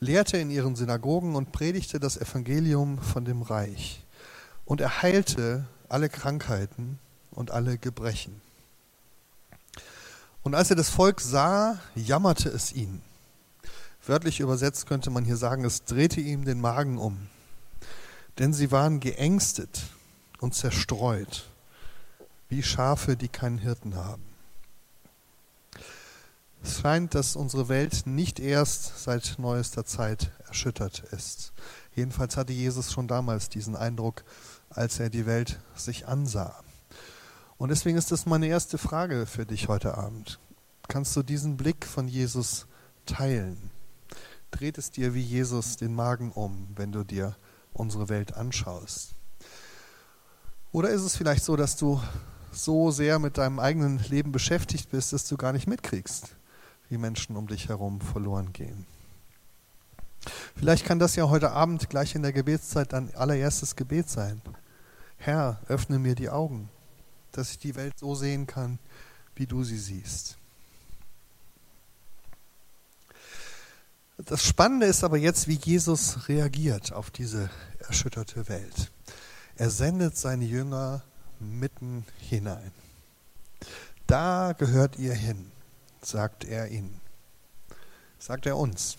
lehrte 0.00 0.36
in 0.36 0.50
ihren 0.50 0.76
Synagogen 0.76 1.34
und 1.34 1.52
predigte 1.52 1.98
das 1.98 2.18
Evangelium 2.18 2.98
von 2.98 3.24
dem 3.24 3.40
Reich. 3.40 4.04
Und 4.66 4.82
er 4.82 5.00
heilte 5.00 5.64
alle 5.88 6.10
Krankheiten 6.10 6.98
und 7.30 7.50
alle 7.50 7.78
Gebrechen. 7.78 8.42
Und 10.42 10.54
als 10.54 10.68
er 10.68 10.76
das 10.76 10.90
Volk 10.90 11.22
sah, 11.22 11.78
jammerte 11.94 12.50
es 12.50 12.74
ihn. 12.74 13.00
Wörtlich 14.06 14.40
übersetzt 14.40 14.86
könnte 14.86 15.10
man 15.10 15.24
hier 15.24 15.36
sagen, 15.36 15.64
es 15.64 15.84
drehte 15.84 16.20
ihm 16.20 16.44
den 16.44 16.60
Magen 16.60 16.98
um. 16.98 17.28
Denn 18.38 18.52
sie 18.52 18.70
waren 18.70 19.00
geängstet 19.00 19.82
und 20.40 20.54
zerstreut 20.54 21.50
wie 22.48 22.62
Schafe, 22.62 23.16
die 23.16 23.28
keinen 23.28 23.58
Hirten 23.58 23.96
haben. 23.96 24.22
Es 26.62 26.80
scheint, 26.80 27.14
dass 27.14 27.36
unsere 27.36 27.68
Welt 27.68 28.06
nicht 28.06 28.40
erst 28.40 29.04
seit 29.04 29.36
neuester 29.38 29.84
Zeit 29.84 30.30
erschüttert 30.48 31.00
ist. 31.10 31.52
Jedenfalls 31.94 32.36
hatte 32.36 32.52
Jesus 32.52 32.92
schon 32.92 33.08
damals 33.08 33.48
diesen 33.48 33.76
Eindruck, 33.76 34.24
als 34.70 34.98
er 34.98 35.10
die 35.10 35.26
Welt 35.26 35.60
sich 35.74 36.06
ansah. 36.06 36.62
Und 37.58 37.68
deswegen 37.68 37.98
ist 37.98 38.12
das 38.12 38.26
meine 38.26 38.46
erste 38.46 38.78
Frage 38.78 39.26
für 39.26 39.46
dich 39.46 39.68
heute 39.68 39.96
Abend. 39.96 40.38
Kannst 40.88 41.14
du 41.16 41.22
diesen 41.22 41.56
Blick 41.56 41.86
von 41.86 42.08
Jesus 42.08 42.66
teilen? 43.06 43.70
Dreht 44.54 44.78
es 44.78 44.92
dir 44.92 45.14
wie 45.14 45.20
Jesus 45.20 45.78
den 45.78 45.92
Magen 45.96 46.30
um, 46.30 46.68
wenn 46.76 46.92
du 46.92 47.02
dir 47.02 47.34
unsere 47.72 48.08
Welt 48.08 48.34
anschaust? 48.34 49.16
Oder 50.70 50.90
ist 50.90 51.02
es 51.02 51.16
vielleicht 51.16 51.42
so, 51.42 51.56
dass 51.56 51.76
du 51.76 52.00
so 52.52 52.92
sehr 52.92 53.18
mit 53.18 53.36
deinem 53.36 53.58
eigenen 53.58 53.98
Leben 54.08 54.30
beschäftigt 54.30 54.92
bist, 54.92 55.12
dass 55.12 55.26
du 55.26 55.36
gar 55.36 55.52
nicht 55.52 55.66
mitkriegst, 55.66 56.36
wie 56.88 56.98
Menschen 56.98 57.34
um 57.34 57.48
dich 57.48 57.68
herum 57.68 58.00
verloren 58.00 58.52
gehen. 58.52 58.86
Vielleicht 60.54 60.86
kann 60.86 61.00
das 61.00 61.16
ja 61.16 61.28
heute 61.28 61.50
Abend 61.50 61.90
gleich 61.90 62.14
in 62.14 62.22
der 62.22 62.32
Gebetszeit 62.32 62.92
dein 62.92 63.12
allererstes 63.16 63.74
Gebet 63.74 64.08
sein. 64.08 64.40
Herr, 65.16 65.60
öffne 65.66 65.98
mir 65.98 66.14
die 66.14 66.30
Augen, 66.30 66.68
dass 67.32 67.50
ich 67.50 67.58
die 67.58 67.74
Welt 67.74 67.98
so 67.98 68.14
sehen 68.14 68.46
kann, 68.46 68.78
wie 69.34 69.46
du 69.48 69.64
sie 69.64 69.78
siehst. 69.78 70.38
Das 74.16 74.44
Spannende 74.44 74.86
ist 74.86 75.02
aber 75.02 75.16
jetzt, 75.16 75.48
wie 75.48 75.58
Jesus 75.60 76.28
reagiert 76.28 76.92
auf 76.92 77.10
diese 77.10 77.50
erschütterte 77.80 78.48
Welt. 78.48 78.92
Er 79.56 79.70
sendet 79.70 80.16
seine 80.16 80.44
Jünger 80.44 81.02
mitten 81.40 82.04
hinein. 82.18 82.70
Da 84.06 84.52
gehört 84.56 84.98
ihr 84.98 85.14
hin, 85.14 85.50
sagt 86.00 86.44
er 86.44 86.68
ihnen. 86.68 87.00
Sagt 88.18 88.46
er 88.46 88.56
uns. 88.56 88.96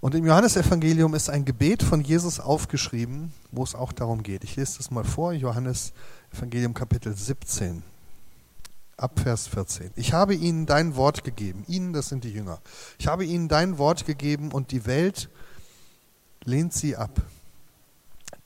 Und 0.00 0.14
im 0.14 0.24
Johannesevangelium 0.24 1.14
ist 1.14 1.28
ein 1.28 1.44
Gebet 1.44 1.82
von 1.82 2.00
Jesus 2.00 2.38
aufgeschrieben, 2.38 3.32
wo 3.50 3.64
es 3.64 3.74
auch 3.74 3.90
darum 3.90 4.22
geht. 4.22 4.44
Ich 4.44 4.54
lese 4.54 4.78
das 4.78 4.92
mal 4.92 5.04
vor, 5.04 5.32
Johannes 5.32 5.92
Evangelium 6.32 6.72
Kapitel 6.72 7.16
17, 7.16 7.82
ab 8.98 9.20
Vers 9.20 9.46
14. 9.46 9.92
Ich 9.96 10.12
habe 10.12 10.34
ihnen 10.34 10.66
dein 10.66 10.96
Wort 10.96 11.24
gegeben, 11.24 11.64
ihnen, 11.68 11.92
das 11.92 12.08
sind 12.08 12.24
die 12.24 12.32
Jünger. 12.32 12.60
Ich 12.98 13.06
habe 13.06 13.24
ihnen 13.24 13.48
dein 13.48 13.78
Wort 13.78 14.04
gegeben 14.04 14.52
und 14.52 14.72
die 14.72 14.86
Welt 14.86 15.30
lehnt 16.44 16.74
sie 16.74 16.96
ab. 16.96 17.22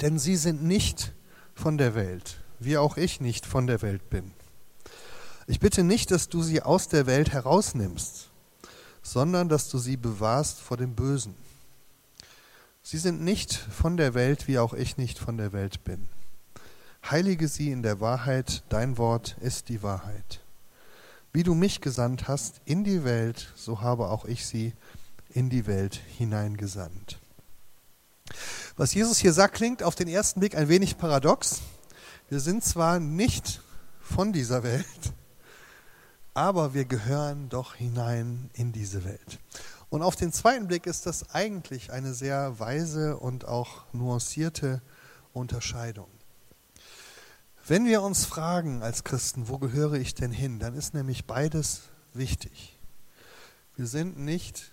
Denn 0.00 0.18
sie 0.18 0.36
sind 0.36 0.62
nicht 0.62 1.12
von 1.54 1.78
der 1.78 1.94
Welt, 1.94 2.40
wie 2.60 2.76
auch 2.76 2.96
ich 2.96 3.20
nicht 3.20 3.46
von 3.46 3.66
der 3.66 3.82
Welt 3.82 4.10
bin. 4.10 4.32
Ich 5.46 5.58
bitte 5.58 5.82
nicht, 5.82 6.10
dass 6.10 6.28
du 6.28 6.42
sie 6.42 6.62
aus 6.62 6.88
der 6.88 7.06
Welt 7.06 7.32
herausnimmst, 7.32 8.30
sondern 9.02 9.48
dass 9.48 9.68
du 9.68 9.78
sie 9.78 9.96
bewahrst 9.96 10.60
vor 10.60 10.76
dem 10.76 10.94
Bösen. 10.94 11.34
Sie 12.82 12.98
sind 12.98 13.22
nicht 13.22 13.54
von 13.54 13.96
der 13.96 14.14
Welt, 14.14 14.48
wie 14.48 14.58
auch 14.58 14.74
ich 14.74 14.96
nicht 14.96 15.18
von 15.18 15.36
der 15.36 15.52
Welt 15.52 15.84
bin. 15.84 16.08
Heilige 17.10 17.48
sie 17.48 17.70
in 17.70 17.82
der 17.82 18.00
Wahrheit, 18.00 18.62
dein 18.68 18.98
Wort 18.98 19.36
ist 19.40 19.68
die 19.68 19.82
Wahrheit. 19.82 20.41
Wie 21.34 21.42
du 21.42 21.54
mich 21.54 21.80
gesandt 21.80 22.28
hast 22.28 22.60
in 22.66 22.84
die 22.84 23.04
Welt, 23.04 23.52
so 23.56 23.80
habe 23.80 24.10
auch 24.10 24.26
ich 24.26 24.46
sie 24.46 24.74
in 25.30 25.48
die 25.48 25.66
Welt 25.66 25.98
hineingesandt. 26.18 27.18
Was 28.76 28.92
Jesus 28.92 29.18
hier 29.18 29.32
sagt, 29.32 29.54
klingt 29.54 29.82
auf 29.82 29.94
den 29.94 30.08
ersten 30.08 30.40
Blick 30.40 30.54
ein 30.54 30.68
wenig 30.68 30.98
paradox. 30.98 31.62
Wir 32.28 32.38
sind 32.38 32.62
zwar 32.62 33.00
nicht 33.00 33.62
von 34.00 34.34
dieser 34.34 34.62
Welt, 34.62 34.84
aber 36.34 36.74
wir 36.74 36.84
gehören 36.84 37.48
doch 37.48 37.76
hinein 37.76 38.50
in 38.52 38.72
diese 38.72 39.04
Welt. 39.04 39.38
Und 39.88 40.02
auf 40.02 40.16
den 40.16 40.32
zweiten 40.32 40.66
Blick 40.66 40.86
ist 40.86 41.06
das 41.06 41.30
eigentlich 41.30 41.92
eine 41.92 42.12
sehr 42.12 42.58
weise 42.60 43.16
und 43.16 43.46
auch 43.46 43.84
nuancierte 43.94 44.82
Unterscheidung. 45.32 46.08
Wenn 47.64 47.86
wir 47.86 48.02
uns 48.02 48.24
fragen 48.24 48.82
als 48.82 49.04
Christen, 49.04 49.48
wo 49.48 49.58
gehöre 49.58 49.94
ich 49.94 50.16
denn 50.16 50.32
hin, 50.32 50.58
dann 50.58 50.74
ist 50.74 50.94
nämlich 50.94 51.26
beides 51.26 51.82
wichtig. 52.12 52.76
Wir 53.76 53.86
sind 53.86 54.18
nicht 54.18 54.72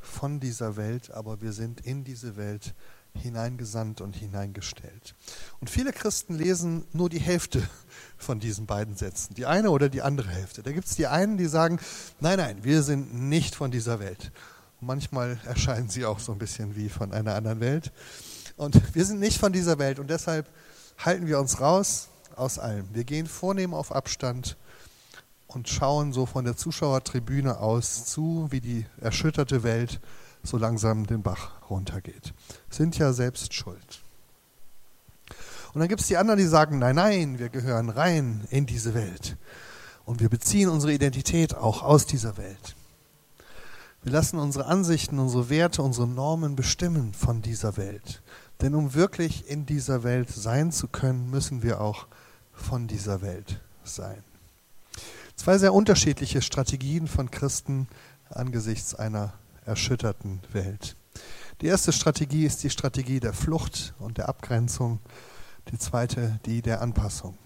von 0.00 0.40
dieser 0.40 0.76
Welt, 0.76 1.12
aber 1.12 1.40
wir 1.40 1.52
sind 1.52 1.80
in 1.80 2.02
diese 2.02 2.36
Welt 2.36 2.74
hineingesandt 3.14 4.00
und 4.00 4.16
hineingestellt. 4.16 5.14
Und 5.60 5.70
viele 5.70 5.92
Christen 5.92 6.34
lesen 6.34 6.84
nur 6.92 7.08
die 7.08 7.20
Hälfte 7.20 7.62
von 8.18 8.40
diesen 8.40 8.66
beiden 8.66 8.96
Sätzen, 8.96 9.34
die 9.34 9.46
eine 9.46 9.70
oder 9.70 9.88
die 9.88 10.02
andere 10.02 10.28
Hälfte. 10.28 10.64
Da 10.64 10.72
gibt 10.72 10.88
es 10.88 10.96
die 10.96 11.06
einen, 11.06 11.36
die 11.36 11.46
sagen, 11.46 11.78
nein, 12.18 12.38
nein, 12.38 12.64
wir 12.64 12.82
sind 12.82 13.14
nicht 13.14 13.54
von 13.54 13.70
dieser 13.70 14.00
Welt. 14.00 14.32
Und 14.80 14.88
manchmal 14.88 15.38
erscheinen 15.46 15.88
sie 15.88 16.04
auch 16.04 16.18
so 16.18 16.32
ein 16.32 16.38
bisschen 16.38 16.74
wie 16.74 16.88
von 16.88 17.12
einer 17.12 17.36
anderen 17.36 17.60
Welt. 17.60 17.92
Und 18.56 18.94
wir 18.94 19.04
sind 19.04 19.20
nicht 19.20 19.38
von 19.38 19.52
dieser 19.52 19.78
Welt 19.78 20.00
und 20.00 20.10
deshalb 20.10 20.48
halten 21.04 21.26
wir 21.26 21.38
uns 21.38 21.60
raus 21.60 22.08
aus 22.36 22.58
allem. 22.58 22.86
Wir 22.92 23.04
gehen 23.04 23.26
vornehm 23.26 23.74
auf 23.74 23.92
Abstand 23.92 24.56
und 25.46 25.68
schauen 25.68 26.12
so 26.12 26.26
von 26.26 26.44
der 26.44 26.56
Zuschauertribüne 26.56 27.58
aus 27.58 28.06
zu, 28.06 28.48
wie 28.50 28.60
die 28.60 28.86
erschütterte 29.00 29.62
Welt 29.62 30.00
so 30.42 30.56
langsam 30.56 31.06
den 31.06 31.22
Bach 31.22 31.52
runtergeht. 31.70 32.34
Sind 32.70 32.98
ja 32.98 33.12
selbst 33.12 33.54
schuld. 33.54 34.02
Und 35.72 35.80
dann 35.80 35.88
gibt 35.88 36.00
es 36.00 36.08
die 36.08 36.16
anderen, 36.16 36.38
die 36.38 36.46
sagen, 36.46 36.78
nein, 36.78 36.96
nein, 36.96 37.38
wir 37.38 37.48
gehören 37.48 37.88
rein 37.88 38.46
in 38.50 38.66
diese 38.66 38.94
Welt. 38.94 39.36
Und 40.04 40.20
wir 40.20 40.28
beziehen 40.28 40.68
unsere 40.68 40.92
Identität 40.92 41.54
auch 41.54 41.82
aus 41.82 42.06
dieser 42.06 42.36
Welt. 42.36 42.76
Wir 44.02 44.12
lassen 44.12 44.38
unsere 44.38 44.66
Ansichten, 44.66 45.18
unsere 45.18 45.48
Werte, 45.48 45.82
unsere 45.82 46.08
Normen 46.08 46.56
bestimmen 46.56 47.14
von 47.14 47.40
dieser 47.40 47.76
Welt. 47.76 48.20
Denn 48.60 48.74
um 48.74 48.94
wirklich 48.94 49.48
in 49.48 49.66
dieser 49.66 50.04
Welt 50.04 50.30
sein 50.30 50.70
zu 50.70 50.88
können, 50.88 51.30
müssen 51.30 51.62
wir 51.62 51.80
auch 51.80 52.06
von 52.52 52.86
dieser 52.86 53.22
Welt 53.22 53.60
sein. 53.82 54.22
Zwei 55.36 55.58
sehr 55.58 55.74
unterschiedliche 55.74 56.42
Strategien 56.42 57.08
von 57.08 57.30
Christen 57.30 57.88
angesichts 58.30 58.94
einer 58.94 59.32
erschütterten 59.64 60.40
Welt. 60.52 60.96
Die 61.60 61.66
erste 61.66 61.92
Strategie 61.92 62.44
ist 62.44 62.62
die 62.62 62.70
Strategie 62.70 63.20
der 63.20 63.32
Flucht 63.32 63.94
und 63.98 64.18
der 64.18 64.28
Abgrenzung, 64.28 65.00
die 65.70 65.78
zweite 65.78 66.40
die 66.44 66.62
der 66.62 66.82
Anpassung. 66.82 67.36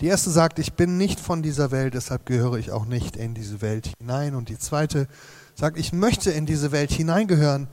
Die 0.00 0.06
erste 0.06 0.30
sagt, 0.30 0.58
ich 0.58 0.72
bin 0.72 0.96
nicht 0.96 1.20
von 1.20 1.42
dieser 1.42 1.70
Welt, 1.70 1.94
deshalb 1.94 2.26
gehöre 2.26 2.54
ich 2.54 2.70
auch 2.70 2.86
nicht 2.86 3.16
in 3.16 3.34
diese 3.34 3.60
Welt 3.60 3.92
hinein. 3.98 4.34
Und 4.34 4.48
die 4.48 4.58
zweite 4.58 5.08
sagt, 5.54 5.78
ich 5.78 5.92
möchte 5.92 6.30
in 6.30 6.46
diese 6.46 6.72
Welt 6.72 6.90
hineingehören, 6.90 7.68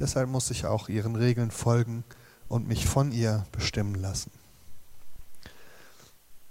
deshalb 0.00 0.28
muss 0.28 0.50
ich 0.50 0.66
auch 0.66 0.88
ihren 0.88 1.14
Regeln 1.14 1.50
folgen 1.50 2.04
und 2.48 2.66
mich 2.66 2.86
von 2.86 3.12
ihr 3.12 3.46
bestimmen 3.52 3.94
lassen. 3.94 4.32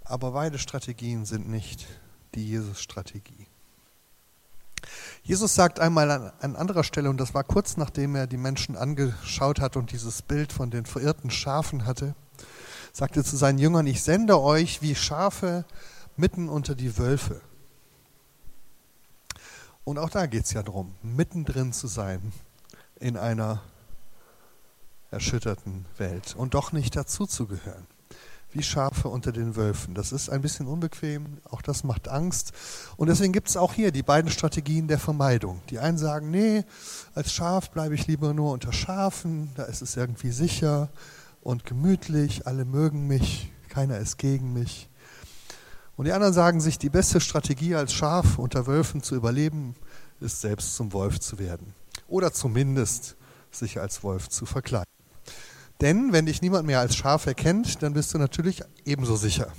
Aber 0.05 0.31
beide 0.31 0.57
Strategien 0.57 1.25
sind 1.25 1.49
nicht 1.49 1.87
die 2.35 2.47
Jesus-Strategie. 2.47 3.47
Jesus 5.23 5.53
sagt 5.53 5.79
einmal 5.79 6.09
an, 6.09 6.31
an 6.39 6.55
anderer 6.55 6.83
Stelle, 6.83 7.09
und 7.09 7.17
das 7.17 7.33
war 7.33 7.43
kurz 7.43 7.75
nachdem 7.75 8.15
er 8.15 8.25
die 8.25 8.37
Menschen 8.37 8.75
angeschaut 8.75 9.59
hat 9.59 9.75
und 9.75 9.91
dieses 9.91 10.21
Bild 10.21 10.53
von 10.53 10.71
den 10.71 10.85
verirrten 10.85 11.29
Schafen 11.29 11.85
hatte, 11.85 12.15
sagte 12.93 13.23
zu 13.23 13.35
seinen 13.35 13.59
Jüngern, 13.59 13.85
ich 13.87 14.01
sende 14.01 14.39
euch 14.39 14.81
wie 14.81 14.95
Schafe 14.95 15.65
mitten 16.15 16.49
unter 16.49 16.75
die 16.75 16.97
Wölfe. 16.97 17.41
Und 19.83 19.97
auch 19.97 20.09
da 20.09 20.25
geht 20.27 20.45
es 20.45 20.53
ja 20.53 20.63
darum, 20.63 20.95
mittendrin 21.01 21.73
zu 21.73 21.87
sein 21.87 22.31
in 22.99 23.17
einer 23.17 23.61
erschütterten 25.11 25.85
Welt 25.97 26.35
und 26.37 26.53
doch 26.53 26.71
nicht 26.71 26.95
dazuzugehören 26.95 27.87
wie 28.51 28.63
Schafe 28.63 29.09
unter 29.09 29.31
den 29.31 29.55
Wölfen. 29.55 29.93
Das 29.93 30.11
ist 30.11 30.29
ein 30.29 30.41
bisschen 30.41 30.67
unbequem, 30.67 31.37
auch 31.49 31.61
das 31.61 31.83
macht 31.83 32.07
Angst. 32.07 32.51
Und 32.97 33.07
deswegen 33.07 33.33
gibt 33.33 33.49
es 33.49 33.57
auch 33.57 33.73
hier 33.73 33.91
die 33.91 34.01
beiden 34.01 34.31
Strategien 34.31 34.87
der 34.87 34.99
Vermeidung. 34.99 35.61
Die 35.69 35.79
einen 35.79 35.97
sagen, 35.97 36.31
nee, 36.31 36.63
als 37.13 37.31
Schaf 37.31 37.69
bleibe 37.69 37.95
ich 37.95 38.07
lieber 38.07 38.33
nur 38.33 38.51
unter 38.51 38.73
Schafen, 38.73 39.51
da 39.55 39.63
ist 39.63 39.81
es 39.81 39.95
irgendwie 39.95 40.31
sicher 40.31 40.89
und 41.41 41.65
gemütlich, 41.65 42.47
alle 42.47 42.65
mögen 42.65 43.07
mich, 43.07 43.51
keiner 43.69 43.99
ist 43.99 44.17
gegen 44.17 44.51
mich. 44.53 44.89
Und 45.95 46.05
die 46.05 46.13
anderen 46.13 46.33
sagen 46.33 46.61
sich, 46.61 46.79
die 46.79 46.89
beste 46.89 47.19
Strategie 47.19 47.75
als 47.75 47.93
Schaf 47.93 48.39
unter 48.39 48.65
Wölfen 48.65 49.03
zu 49.03 49.15
überleben, 49.15 49.75
ist 50.21 50.41
selbst 50.41 50.75
zum 50.75 50.91
Wolf 50.93 51.19
zu 51.19 51.37
werden. 51.37 51.75
Oder 52.09 52.33
zumindest 52.33 53.15
sich 53.51 53.79
als 53.79 54.03
Wolf 54.03 54.29
zu 54.29 54.45
verkleiden. 54.45 54.91
Denn 55.81 56.11
wenn 56.11 56.25
dich 56.25 56.41
niemand 56.41 56.67
mehr 56.67 56.79
als 56.79 56.95
Schaf 56.95 57.25
erkennt, 57.25 57.81
dann 57.81 57.93
bist 57.93 58.13
du 58.13 58.17
natürlich 58.17 58.61
ebenso 58.83 59.15
sicher. 59.15 59.53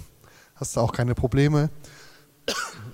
Hast 0.54 0.76
du 0.76 0.80
auch 0.80 0.92
keine 0.92 1.14
Probleme. 1.14 1.70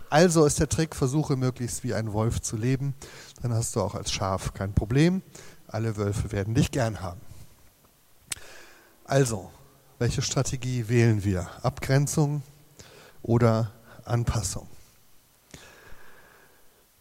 Also 0.08 0.44
ist 0.44 0.60
der 0.60 0.68
Trick, 0.68 0.94
versuche 0.94 1.36
möglichst 1.36 1.82
wie 1.82 1.94
ein 1.94 2.12
Wolf 2.12 2.40
zu 2.40 2.56
leben. 2.56 2.94
Dann 3.42 3.52
hast 3.52 3.75
du 3.75 3.80
auch 3.80 3.94
als 3.94 4.12
Schaf 4.12 4.54
kein 4.54 4.72
Problem. 4.72 5.22
Alle 5.66 5.96
Wölfe 5.96 6.30
werden 6.30 6.54
dich 6.54 6.70
gern 6.70 7.00
haben. 7.00 7.20
Also, 9.04 9.50
welche 9.98 10.22
Strategie 10.22 10.88
wählen 10.88 11.25
wir? 11.25 11.48
Abgrenzung 11.64 12.42
oder 13.22 13.72
Anpassung? 14.04 14.68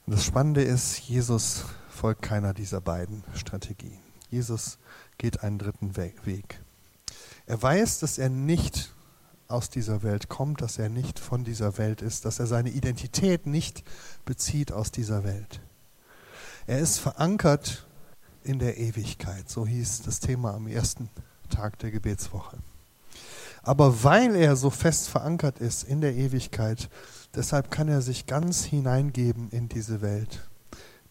Das 0.07 0.23
Spannende 0.23 0.63
ist, 0.63 0.99
Jesus 0.99 1.65
folgt 1.95 2.21
keiner 2.21 2.53
dieser 2.53 2.81
beiden 2.81 3.23
Strategien. 3.33 3.99
Jesus 4.29 4.77
geht 5.17 5.41
einen 5.41 5.57
dritten 5.57 5.95
Weg. 5.97 6.61
Er 7.47 7.61
weiß, 7.61 7.99
dass 7.99 8.17
er 8.17 8.29
nicht 8.29 8.93
aus 9.47 9.69
dieser 9.69 10.03
Welt 10.03 10.27
kommt, 10.29 10.61
dass 10.61 10.77
er 10.77 10.89
nicht 10.89 11.19
von 11.19 11.43
dieser 11.43 11.77
Welt 11.77 12.01
ist, 12.01 12.25
dass 12.25 12.39
er 12.39 12.47
seine 12.47 12.69
Identität 12.69 13.45
nicht 13.45 13.83
bezieht 14.25 14.71
aus 14.71 14.91
dieser 14.91 15.23
Welt. 15.23 15.61
Er 16.67 16.79
ist 16.79 16.97
verankert 16.97 17.85
in 18.43 18.59
der 18.59 18.77
Ewigkeit, 18.77 19.49
so 19.49 19.65
hieß 19.65 20.01
das 20.01 20.19
Thema 20.19 20.53
am 20.53 20.67
ersten 20.67 21.09
Tag 21.49 21.77
der 21.79 21.91
Gebetswoche. 21.91 22.57
Aber 23.61 24.03
weil 24.03 24.35
er 24.35 24.55
so 24.55 24.69
fest 24.69 25.09
verankert 25.09 25.59
ist 25.59 25.83
in 25.83 26.01
der 26.01 26.15
Ewigkeit, 26.15 26.89
deshalb 27.35 27.71
kann 27.71 27.87
er 27.87 28.01
sich 28.01 28.25
ganz 28.25 28.63
hineingeben 28.63 29.49
in 29.49 29.69
diese 29.69 30.01
Welt, 30.01 30.47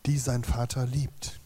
die 0.07 0.19
sein 0.19 0.45
Vater 0.45 0.87
liebt. 0.87 1.41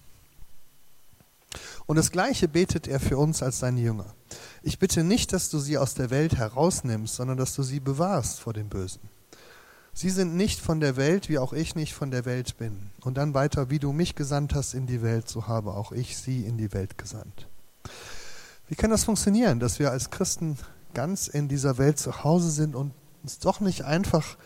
Und 1.87 1.97
das 1.97 2.11
Gleiche 2.11 2.49
betet 2.49 2.87
er 2.87 3.01
für 3.01 3.17
uns 3.17 3.43
als 3.43 3.61
seine 3.61 3.81
Jünger. 3.81 4.15
Ich 4.63 4.79
bitte 4.79 5.05
nicht, 5.05 5.33
dass 5.33 5.49
du 5.49 5.59
sie 5.59 5.79
aus 5.79 5.95
der 5.95 6.11
Welt 6.11 6.37
herausnimmst, 6.37 7.15
sondern 7.15 7.39
dass 7.39 7.55
du 7.55 7.63
sie 7.63 7.81
bewahrst 7.81 8.41
vor 8.41 8.53
dem 8.53 8.69
Bösen. 8.69 9.01
Sie 9.95 10.11
sind 10.11 10.37
nicht 10.37 10.61
von 10.61 10.81
der 10.81 10.97
Welt, 10.97 11.29
wie 11.29 11.39
auch 11.39 11.53
ich 11.53 11.75
nicht 11.75 11.95
von 11.95 12.11
der 12.11 12.25
Welt 12.25 12.59
bin. 12.59 12.91
Und 13.01 13.17
dann 13.17 13.35
weiter, 13.35 13.71
wie 13.71 13.79
du 13.79 13.93
mich 13.93 14.15
gesandt 14.15 14.55
hast 14.55 14.75
in 14.75 14.87
die 14.87 15.03
Welt, 15.03 15.29
so 15.29 15.49
habe 15.49 15.73
auch 15.73 15.93
ich 15.93 16.17
sie 16.19 16.45
in 16.45 16.59
die 16.59 16.73
Welt 16.73 16.99
gesandt. 16.99 17.49
Wie 18.69 18.75
kann 18.75 18.91
das 18.91 19.05
funktionieren, 19.05 19.59
dass 19.59 19.79
wir 19.79 19.91
als 19.91 20.11
Christen 20.11 20.59
ganz 20.95 21.27
in 21.27 21.49
dieser 21.49 21.79
Welt 21.79 21.99
zu 21.99 22.23
Hause 22.23 22.51
sind 22.51 22.77
und 22.77 22.93
uns 23.23 23.39
doch 23.39 23.61
nicht 23.61 23.83
einfach 23.83 24.37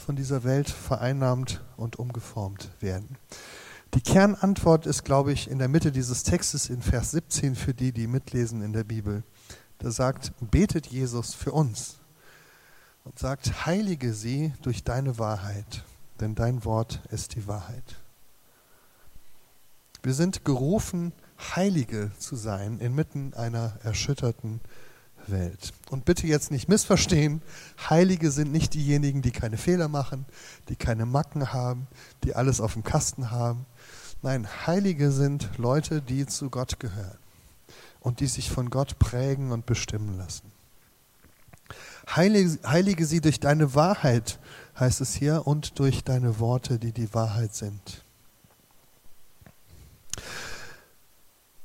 von 0.00 0.16
dieser 0.16 0.44
Welt 0.44 0.68
vereinnahmt 0.68 1.62
und 1.76 1.98
umgeformt 1.98 2.70
werden? 2.80 3.16
Die 3.94 4.00
Kernantwort 4.00 4.86
ist, 4.86 5.04
glaube 5.04 5.32
ich, 5.32 5.50
in 5.50 5.58
der 5.58 5.68
Mitte 5.68 5.92
dieses 5.92 6.22
Textes 6.22 6.70
in 6.70 6.80
Vers 6.80 7.10
17 7.10 7.56
für 7.56 7.74
die, 7.74 7.92
die 7.92 8.06
mitlesen 8.06 8.62
in 8.62 8.72
der 8.72 8.84
Bibel. 8.84 9.22
Da 9.78 9.90
sagt, 9.90 10.32
betet 10.40 10.86
Jesus 10.86 11.34
für 11.34 11.52
uns 11.52 11.98
und 13.04 13.18
sagt, 13.18 13.66
heilige 13.66 14.12
sie 14.14 14.52
durch 14.62 14.84
deine 14.84 15.18
Wahrheit, 15.18 15.84
denn 16.20 16.34
dein 16.34 16.64
Wort 16.64 17.00
ist 17.10 17.34
die 17.34 17.46
Wahrheit. 17.46 17.96
Wir 20.02 20.14
sind 20.14 20.44
gerufen, 20.44 21.12
Heilige 21.54 22.10
zu 22.18 22.36
sein 22.36 22.78
inmitten 22.78 23.34
einer 23.34 23.78
erschütterten 23.82 24.60
Welt. 24.60 24.89
Und 25.90 26.04
bitte 26.04 26.26
jetzt 26.26 26.50
nicht 26.50 26.68
missverstehen, 26.68 27.42
Heilige 27.88 28.30
sind 28.30 28.52
nicht 28.52 28.74
diejenigen, 28.74 29.22
die 29.22 29.30
keine 29.30 29.56
Fehler 29.56 29.88
machen, 29.88 30.26
die 30.68 30.76
keine 30.76 31.06
Macken 31.06 31.52
haben, 31.52 31.86
die 32.24 32.34
alles 32.34 32.60
auf 32.60 32.74
dem 32.74 32.84
Kasten 32.84 33.30
haben. 33.30 33.66
Nein, 34.22 34.46
Heilige 34.66 35.10
sind 35.12 35.48
Leute, 35.56 36.02
die 36.02 36.26
zu 36.26 36.50
Gott 36.50 36.78
gehören 36.78 37.18
und 38.00 38.20
die 38.20 38.26
sich 38.26 38.50
von 38.50 38.70
Gott 38.70 38.98
prägen 38.98 39.52
und 39.52 39.66
bestimmen 39.66 40.18
lassen. 40.18 40.50
Heilige, 42.14 42.58
heilige 42.66 43.06
sie 43.06 43.20
durch 43.20 43.40
deine 43.40 43.74
Wahrheit, 43.74 44.38
heißt 44.78 45.00
es 45.00 45.14
hier, 45.14 45.46
und 45.46 45.78
durch 45.78 46.02
deine 46.02 46.38
Worte, 46.38 46.78
die 46.78 46.92
die 46.92 47.12
Wahrheit 47.14 47.54
sind. 47.54 48.04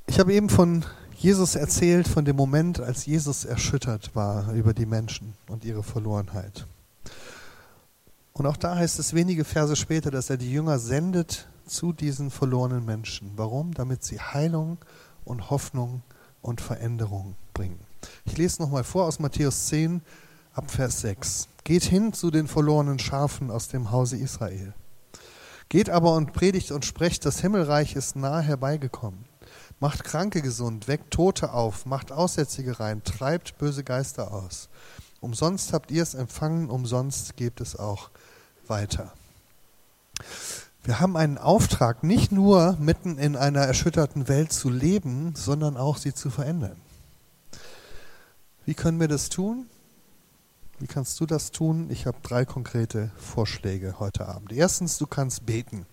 Ich 0.08 0.20
habe 0.20 0.34
eben 0.34 0.50
von 0.50 0.86
Jesus 1.18 1.56
erzählt, 1.56 2.08
von 2.08 2.26
dem 2.26 2.36
Moment, 2.36 2.80
als 2.80 3.06
Jesus 3.06 3.46
erschüttert 3.46 4.16
war 4.16 4.52
über 4.54 4.74
die 4.74 4.86
Menschen 4.86 5.34
und 5.48 5.64
ihre 5.64 5.82
Verlorenheit. 5.82 6.68
Und 8.34 8.46
auch 8.46 8.58
da 8.58 8.76
heißt 8.76 9.00
es 9.00 9.14
wenige 9.14 9.46
Verse 9.46 9.76
später, 9.78 10.12
dass 10.12 10.30
er 10.30 10.36
die 10.36 10.52
Jünger 10.52 10.78
sendet 10.78 11.48
zu 11.66 11.94
diesen 11.94 12.32
verlorenen 12.32 12.84
Menschen. 12.84 13.32
Warum? 13.38 13.74
Damit 13.74 14.04
sie 14.04 14.20
Heilung 14.20 14.78
und 15.24 15.50
Hoffnung 15.50 16.04
und 16.42 16.60
Veränderung 16.60 17.36
bringen. 17.54 17.80
Ich 18.26 18.38
lese 18.38 18.62
nochmal 18.62 18.84
vor 18.84 19.06
aus 19.06 19.20
Matthäus 19.20 19.68
10 19.68 20.02
ab 20.54 20.70
Vers 20.70 21.00
6. 21.02 21.48
Geht 21.64 21.86
hin 21.86 22.12
zu 22.12 22.30
den 22.30 22.48
verlorenen 22.48 23.00
Schafen 23.00 23.52
aus 23.52 23.70
dem 23.70 23.92
Hause 23.92 24.18
Israel. 24.18 24.74
Geht 25.70 25.90
aber 25.90 26.14
und 26.14 26.34
predigt 26.34 26.72
und 26.72 26.86
sprecht, 26.86 27.26
das 27.26 27.40
Himmelreich 27.40 27.96
ist 27.96 28.16
nahe 28.16 28.42
herbeigekommen. 28.42 29.26
Macht 29.80 30.04
Kranke 30.04 30.42
gesund, 30.42 30.88
weckt 30.88 31.12
Tote 31.12 31.52
auf, 31.52 31.86
macht 31.86 32.12
Aussätzige 32.12 32.80
rein, 32.80 33.04
treibt 33.04 33.58
böse 33.58 33.84
Geister 33.84 34.34
aus. 34.34 34.70
Umsonst 35.20 35.74
habt 35.74 35.92
ihr 35.92 36.04
es 36.04 36.14
empfangen, 36.14 36.70
umsonst 36.70 37.36
gebt 37.36 37.60
es 37.60 37.76
auch 37.76 38.10
weiter. 38.68 39.14
Wir 40.84 41.00
haben 41.00 41.18
einen 41.18 41.38
Auftrag, 41.38 42.04
nicht 42.04 42.32
nur 42.32 42.78
mitten 42.80 43.18
in 43.18 43.36
einer 43.36 43.62
erschütterten 43.62 44.28
Welt 44.28 44.54
zu 44.54 44.70
leben, 44.70 45.34
sondern 45.36 45.78
auch 45.78 45.98
sie 45.98 46.14
zu 46.14 46.30
verändern. 46.30 46.80
Wie 48.66 48.76
können 48.76 49.00
wir 49.00 49.08
das 49.08 49.30
tun? 49.30 49.66
Wie 50.80 50.88
kannst 50.88 51.20
du 51.20 51.26
das 51.26 51.52
tun? 51.52 51.90
Ich 51.90 52.06
habe 52.06 52.18
drei 52.22 52.46
konkrete 52.46 53.12
Vorschläge 53.18 54.00
heute 54.00 54.28
Abend. 54.28 54.52
Erstens, 54.52 54.98
du 54.98 55.08
kannst 55.08 55.46
beten. 55.46 55.86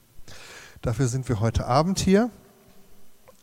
Dafür 0.82 1.08
sind 1.08 1.28
wir 1.28 1.40
heute 1.40 1.66
Abend 1.66 1.98
hier. 1.98 2.30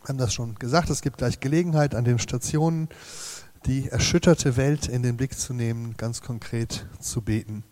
Wir 0.02 0.08
haben 0.08 0.18
das 0.18 0.32
schon 0.32 0.54
gesagt, 0.54 0.88
es 0.88 1.02
gibt 1.02 1.18
gleich 1.18 1.40
Gelegenheit 1.40 1.94
an 1.94 2.04
den 2.04 2.18
Stationen, 2.18 2.88
die 3.66 3.88
erschütterte 3.88 4.56
Welt 4.56 4.88
in 4.88 5.02
den 5.02 5.18
Blick 5.18 5.38
zu 5.38 5.52
nehmen, 5.52 5.94
ganz 5.98 6.22
konkret 6.22 6.86
zu 7.00 7.20
beten. 7.20 7.64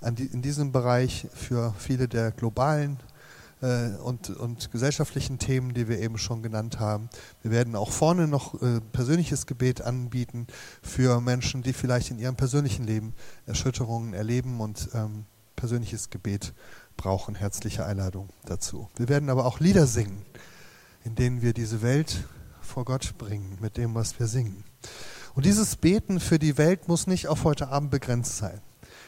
in 0.00 0.40
diesem 0.40 0.72
Bereich 0.72 1.26
für 1.34 1.74
viele 1.78 2.08
der 2.08 2.30
globalen 2.30 2.98
äh, 3.60 3.90
und, 4.02 4.30
und 4.30 4.72
gesellschaftlichen 4.72 5.38
Themen, 5.38 5.74
die 5.74 5.86
wir 5.86 5.98
eben 5.98 6.16
schon 6.16 6.42
genannt 6.42 6.80
haben. 6.80 7.10
Wir 7.42 7.50
werden 7.50 7.76
auch 7.76 7.90
vorne 7.90 8.28
noch 8.28 8.60
äh, 8.62 8.80
persönliches 8.92 9.44
Gebet 9.44 9.82
anbieten 9.82 10.46
für 10.82 11.20
Menschen, 11.20 11.62
die 11.62 11.74
vielleicht 11.74 12.10
in 12.10 12.18
ihrem 12.18 12.36
persönlichen 12.36 12.86
Leben 12.86 13.12
Erschütterungen 13.46 14.14
erleben 14.14 14.60
und 14.60 14.88
ähm, 14.94 15.26
persönliches 15.54 16.08
Gebet 16.08 16.54
brauchen. 16.96 17.34
Herzliche 17.34 17.84
Einladung 17.84 18.30
dazu. 18.46 18.88
Wir 18.96 19.10
werden 19.10 19.28
aber 19.28 19.44
auch 19.44 19.60
Lieder 19.60 19.86
singen, 19.86 20.24
in 21.04 21.14
denen 21.14 21.42
wir 21.42 21.52
diese 21.52 21.82
Welt 21.82 22.24
vor 22.60 22.84
Gott 22.84 23.16
bringen, 23.18 23.58
mit 23.60 23.76
dem, 23.76 23.94
was 23.94 24.18
wir 24.18 24.26
singen. 24.26 24.64
Und 25.34 25.46
dieses 25.46 25.76
Beten 25.76 26.20
für 26.20 26.38
die 26.38 26.58
Welt 26.58 26.88
muss 26.88 27.06
nicht 27.06 27.28
auf 27.28 27.44
heute 27.44 27.68
Abend 27.68 27.90
begrenzt 27.90 28.36
sein. 28.36 28.60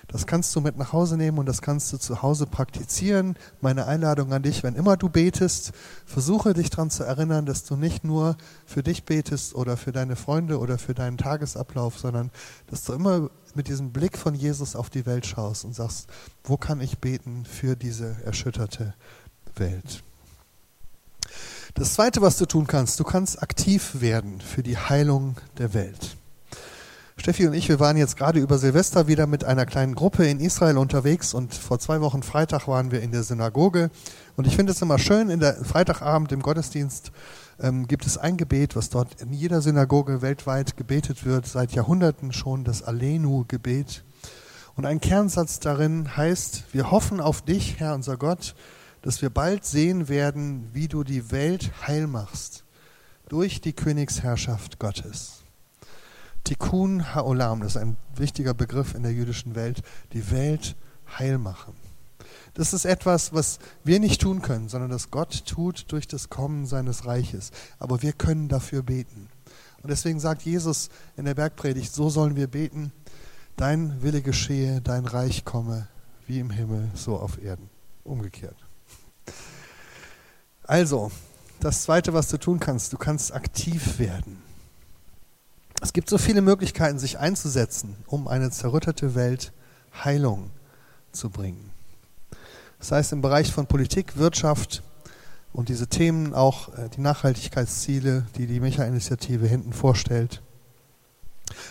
Das 0.08 0.26
kannst 0.26 0.54
du 0.54 0.60
mit 0.60 0.76
nach 0.76 0.92
Hause 0.92 1.16
nehmen 1.16 1.38
und 1.38 1.46
das 1.46 1.62
kannst 1.62 1.92
du 1.92 1.98
zu 1.98 2.22
Hause 2.22 2.46
praktizieren. 2.46 3.36
Meine 3.60 3.86
Einladung 3.86 4.32
an 4.32 4.42
dich, 4.42 4.62
wenn 4.62 4.76
immer 4.76 4.96
du 4.96 5.08
betest, 5.08 5.72
versuche 6.04 6.54
dich 6.54 6.70
daran 6.70 6.90
zu 6.90 7.02
erinnern, 7.02 7.44
dass 7.44 7.64
du 7.64 7.76
nicht 7.76 8.04
nur 8.04 8.36
für 8.66 8.84
dich 8.84 9.04
betest 9.04 9.54
oder 9.56 9.76
für 9.76 9.90
deine 9.90 10.14
Freunde 10.14 10.60
oder 10.60 10.78
für 10.78 10.94
deinen 10.94 11.18
Tagesablauf, 11.18 11.98
sondern 11.98 12.30
dass 12.68 12.84
du 12.84 12.92
immer 12.92 13.30
mit 13.54 13.66
diesem 13.66 13.92
Blick 13.92 14.16
von 14.16 14.34
Jesus 14.34 14.76
auf 14.76 14.90
die 14.90 15.06
Welt 15.06 15.26
schaust 15.26 15.64
und 15.64 15.74
sagst, 15.74 16.08
wo 16.44 16.56
kann 16.56 16.80
ich 16.80 16.98
beten 16.98 17.44
für 17.44 17.74
diese 17.74 18.16
erschütterte 18.24 18.94
Welt. 19.56 20.04
Das 21.78 21.92
Zweite, 21.92 22.22
was 22.22 22.38
du 22.38 22.46
tun 22.46 22.66
kannst, 22.66 22.98
du 23.00 23.04
kannst 23.04 23.42
aktiv 23.42 24.00
werden 24.00 24.40
für 24.40 24.62
die 24.62 24.78
Heilung 24.78 25.36
der 25.58 25.74
Welt. 25.74 26.16
Steffi 27.18 27.46
und 27.46 27.52
ich, 27.52 27.68
wir 27.68 27.78
waren 27.78 27.98
jetzt 27.98 28.16
gerade 28.16 28.38
über 28.40 28.56
Silvester 28.56 29.08
wieder 29.08 29.26
mit 29.26 29.44
einer 29.44 29.66
kleinen 29.66 29.94
Gruppe 29.94 30.26
in 30.26 30.40
Israel 30.40 30.78
unterwegs 30.78 31.34
und 31.34 31.52
vor 31.52 31.78
zwei 31.78 32.00
Wochen 32.00 32.22
Freitag 32.22 32.66
waren 32.66 32.92
wir 32.92 33.02
in 33.02 33.12
der 33.12 33.24
Synagoge. 33.24 33.90
Und 34.36 34.46
ich 34.46 34.56
finde 34.56 34.72
es 34.72 34.80
immer 34.80 34.98
schön, 34.98 35.28
in 35.28 35.40
der 35.40 35.62
Freitagabend 35.64 36.32
im 36.32 36.40
Gottesdienst 36.40 37.12
ähm, 37.60 37.86
gibt 37.86 38.06
es 38.06 38.16
ein 38.16 38.38
Gebet, 38.38 38.74
was 38.74 38.88
dort 38.88 39.20
in 39.20 39.34
jeder 39.34 39.60
Synagoge 39.60 40.22
weltweit 40.22 40.78
gebetet 40.78 41.26
wird, 41.26 41.46
seit 41.46 41.72
Jahrhunderten 41.72 42.32
schon, 42.32 42.64
das 42.64 42.84
Alenu-Gebet. 42.84 44.02
Und 44.76 44.86
ein 44.86 45.00
Kernsatz 45.00 45.60
darin 45.60 46.16
heißt, 46.16 46.64
wir 46.72 46.90
hoffen 46.90 47.20
auf 47.20 47.42
dich, 47.42 47.80
Herr 47.80 47.94
unser 47.94 48.16
Gott, 48.16 48.54
dass 49.06 49.22
wir 49.22 49.30
bald 49.30 49.64
sehen 49.64 50.08
werden, 50.08 50.68
wie 50.72 50.88
du 50.88 51.04
die 51.04 51.30
Welt 51.30 51.70
heil 51.86 52.08
machst 52.08 52.64
durch 53.28 53.60
die 53.60 53.72
Königsherrschaft 53.72 54.80
Gottes. 54.80 55.44
Tikkun 56.42 57.14
Haolam, 57.14 57.60
das 57.60 57.76
ist 57.76 57.82
ein 57.82 57.96
wichtiger 58.16 58.52
Begriff 58.52 58.96
in 58.96 59.04
der 59.04 59.12
jüdischen 59.12 59.54
Welt, 59.54 59.82
die 60.12 60.32
Welt 60.32 60.74
heil 61.20 61.38
machen. 61.38 61.74
Das 62.54 62.72
ist 62.72 62.84
etwas, 62.84 63.32
was 63.32 63.60
wir 63.84 64.00
nicht 64.00 64.22
tun 64.22 64.42
können, 64.42 64.68
sondern 64.68 64.90
das 64.90 65.12
Gott 65.12 65.46
tut 65.46 65.84
durch 65.92 66.08
das 66.08 66.28
Kommen 66.28 66.66
seines 66.66 67.06
Reiches. 67.06 67.52
Aber 67.78 68.02
wir 68.02 68.12
können 68.12 68.48
dafür 68.48 68.82
beten. 68.82 69.28
Und 69.84 69.90
deswegen 69.90 70.18
sagt 70.18 70.42
Jesus 70.42 70.88
in 71.16 71.26
der 71.26 71.34
Bergpredigt, 71.34 71.94
so 71.94 72.10
sollen 72.10 72.34
wir 72.34 72.48
beten, 72.48 72.90
dein 73.54 74.02
Wille 74.02 74.20
geschehe, 74.20 74.80
dein 74.80 75.06
Reich 75.06 75.44
komme, 75.44 75.86
wie 76.26 76.40
im 76.40 76.50
Himmel, 76.50 76.90
so 76.94 77.16
auf 77.16 77.40
Erden. 77.40 77.70
Umgekehrt. 78.02 78.65
Also, 80.64 81.10
das 81.60 81.82
Zweite, 81.82 82.12
was 82.12 82.28
du 82.28 82.38
tun 82.38 82.60
kannst, 82.60 82.92
du 82.92 82.98
kannst 82.98 83.32
aktiv 83.32 83.98
werden. 83.98 84.42
Es 85.82 85.92
gibt 85.92 86.08
so 86.08 86.18
viele 86.18 86.42
Möglichkeiten, 86.42 86.98
sich 86.98 87.18
einzusetzen, 87.18 87.96
um 88.06 88.28
eine 88.28 88.50
zerrüttete 88.50 89.14
Welt 89.14 89.52
Heilung 90.04 90.50
zu 91.12 91.30
bringen. 91.30 91.70
Das 92.78 92.92
heißt 92.92 93.12
im 93.12 93.22
Bereich 93.22 93.52
von 93.52 93.66
Politik, 93.66 94.16
Wirtschaft 94.16 94.82
und 95.52 95.68
diese 95.68 95.86
Themen 95.86 96.34
auch 96.34 96.76
äh, 96.76 96.88
die 96.90 97.00
Nachhaltigkeitsziele, 97.00 98.26
die 98.36 98.46
die 98.46 98.60
Mecha-Initiative 98.60 99.46
hinten 99.46 99.72
vorstellt. 99.72 100.42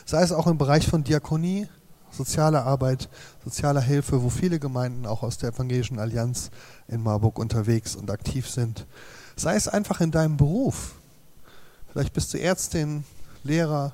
Sei 0.05 0.21
es 0.21 0.31
auch 0.31 0.47
im 0.47 0.57
Bereich 0.57 0.87
von 0.87 1.03
Diakonie, 1.03 1.67
sozialer 2.15 2.65
Arbeit, 2.65 3.09
sozialer 3.43 3.81
Hilfe, 3.81 4.23
wo 4.23 4.29
viele 4.29 4.59
Gemeinden 4.59 5.05
auch 5.05 5.23
aus 5.23 5.37
der 5.37 5.49
Evangelischen 5.49 5.99
Allianz 5.99 6.51
in 6.87 7.03
Marburg 7.03 7.39
unterwegs 7.39 7.95
und 7.95 8.09
aktiv 8.11 8.49
sind. 8.49 8.85
Sei 9.35 9.55
es 9.55 9.67
einfach 9.67 10.01
in 10.01 10.11
deinem 10.11 10.37
Beruf. 10.37 10.95
Vielleicht 11.91 12.13
bist 12.13 12.33
du 12.33 12.39
Ärztin, 12.39 13.03
Lehrer, 13.43 13.93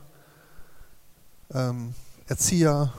ähm, 1.53 1.93
Erzieher, 2.27 2.93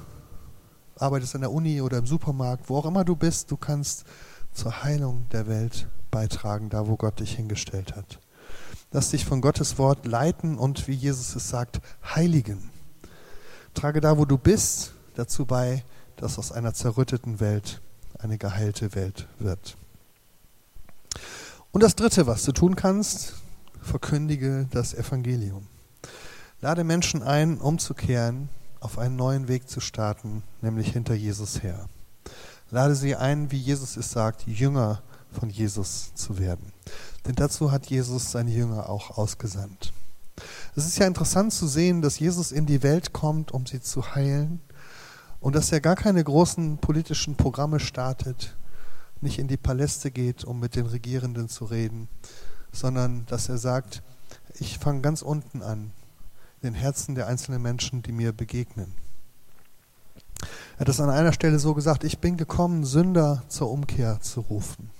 arbeitest 0.96 1.34
an 1.34 1.40
der 1.40 1.52
Uni 1.52 1.80
oder 1.80 1.98
im 1.98 2.06
Supermarkt, 2.06 2.68
wo 2.68 2.78
auch 2.78 2.86
immer 2.86 3.04
du 3.04 3.16
bist, 3.16 3.50
du 3.50 3.56
kannst 3.56 4.04
zur 4.52 4.82
Heilung 4.82 5.26
der 5.32 5.46
Welt 5.48 5.88
beitragen, 6.10 6.68
da 6.68 6.86
wo 6.86 6.96
Gott 6.96 7.20
dich 7.20 7.34
hingestellt 7.34 7.96
hat. 7.96 8.20
Lass 8.92 9.10
dich 9.10 9.24
von 9.24 9.40
Gottes 9.40 9.78
Wort 9.78 10.04
leiten 10.06 10.58
und, 10.58 10.86
wie 10.86 10.92
Jesus 10.92 11.34
es 11.34 11.48
sagt, 11.48 11.80
heiligen. 12.04 12.70
Trage 13.74 14.00
da, 14.00 14.18
wo 14.18 14.26
du 14.26 14.36
bist, 14.36 14.92
dazu 15.14 15.46
bei, 15.46 15.84
dass 16.16 16.38
aus 16.38 16.52
einer 16.52 16.74
zerrütteten 16.74 17.40
Welt 17.40 17.80
eine 18.18 18.38
geheilte 18.38 18.94
Welt 18.94 19.28
wird. 19.38 19.76
Und 21.72 21.82
das 21.82 21.96
Dritte, 21.96 22.26
was 22.26 22.44
du 22.44 22.52
tun 22.52 22.76
kannst, 22.76 23.34
verkündige 23.80 24.68
das 24.70 24.94
Evangelium. 24.94 25.66
Lade 26.60 26.84
Menschen 26.84 27.22
ein, 27.22 27.58
umzukehren, 27.58 28.48
auf 28.80 28.98
einen 28.98 29.16
neuen 29.16 29.48
Weg 29.48 29.68
zu 29.68 29.80
starten, 29.80 30.42
nämlich 30.60 30.92
hinter 30.92 31.14
Jesus 31.14 31.62
her. 31.62 31.88
Lade 32.70 32.94
sie 32.94 33.16
ein, 33.16 33.50
wie 33.50 33.58
Jesus 33.58 33.96
es 33.96 34.12
sagt, 34.12 34.46
Jünger 34.46 35.02
von 35.32 35.50
Jesus 35.50 36.14
zu 36.14 36.38
werden. 36.38 36.72
Denn 37.26 37.34
dazu 37.34 37.72
hat 37.72 37.86
Jesus 37.86 38.30
seine 38.30 38.50
Jünger 38.50 38.88
auch 38.88 39.18
ausgesandt. 39.18 39.92
Es 40.76 40.86
ist 40.86 40.98
ja 40.98 41.06
interessant 41.06 41.52
zu 41.52 41.66
sehen, 41.66 42.02
dass 42.02 42.18
Jesus 42.18 42.52
in 42.52 42.66
die 42.66 42.82
Welt 42.82 43.12
kommt, 43.12 43.52
um 43.52 43.66
sie 43.66 43.80
zu 43.80 44.14
heilen 44.14 44.60
und 45.42 45.56
dass 45.56 45.72
er 45.72 45.80
gar 45.80 45.96
keine 45.96 46.22
großen 46.22 46.78
politischen 46.78 47.34
Programme 47.34 47.80
startet, 47.80 48.56
nicht 49.20 49.40
in 49.40 49.48
die 49.48 49.56
Paläste 49.56 50.12
geht, 50.12 50.44
um 50.44 50.60
mit 50.60 50.76
den 50.76 50.86
Regierenden 50.86 51.48
zu 51.48 51.64
reden, 51.64 52.08
sondern 52.70 53.26
dass 53.26 53.48
er 53.48 53.58
sagt, 53.58 54.02
ich 54.60 54.78
fange 54.78 55.00
ganz 55.00 55.20
unten 55.20 55.62
an, 55.62 55.90
in 56.60 56.68
den 56.68 56.74
Herzen 56.74 57.16
der 57.16 57.26
einzelnen 57.26 57.60
Menschen, 57.60 58.02
die 58.02 58.12
mir 58.12 58.32
begegnen. 58.32 58.94
Er 60.76 60.80
hat 60.80 60.88
es 60.88 61.00
an 61.00 61.10
einer 61.10 61.32
Stelle 61.32 61.58
so 61.58 61.74
gesagt, 61.74 62.04
ich 62.04 62.20
bin 62.20 62.36
gekommen, 62.36 62.84
Sünder 62.84 63.42
zur 63.48 63.68
Umkehr 63.70 64.20
zu 64.20 64.40
rufen. 64.40 64.90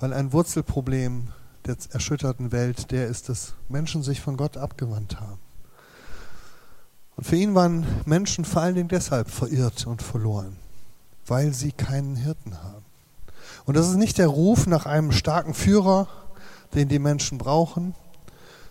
Weil 0.00 0.12
ein 0.12 0.32
Wurzelproblem 0.32 1.28
der 1.64 1.76
erschütterten 1.90 2.50
Welt 2.50 2.90
der 2.90 3.06
ist, 3.06 3.28
dass 3.28 3.54
Menschen 3.68 4.02
sich 4.02 4.20
von 4.20 4.36
Gott 4.36 4.56
abgewandt 4.56 5.20
haben. 5.20 5.51
Und 7.16 7.24
für 7.26 7.36
ihn 7.36 7.54
waren 7.54 7.86
Menschen 8.06 8.44
vor 8.44 8.62
allen 8.62 8.74
Dingen 8.74 8.88
deshalb 8.88 9.30
verirrt 9.30 9.86
und 9.86 10.02
verloren, 10.02 10.56
weil 11.26 11.52
sie 11.52 11.72
keinen 11.72 12.16
Hirten 12.16 12.62
haben. 12.62 12.84
Und 13.64 13.76
das 13.76 13.88
ist 13.88 13.96
nicht 13.96 14.18
der 14.18 14.28
Ruf 14.28 14.66
nach 14.66 14.86
einem 14.86 15.12
starken 15.12 15.54
Führer, 15.54 16.08
den 16.74 16.88
die 16.88 16.98
Menschen 16.98 17.38
brauchen, 17.38 17.94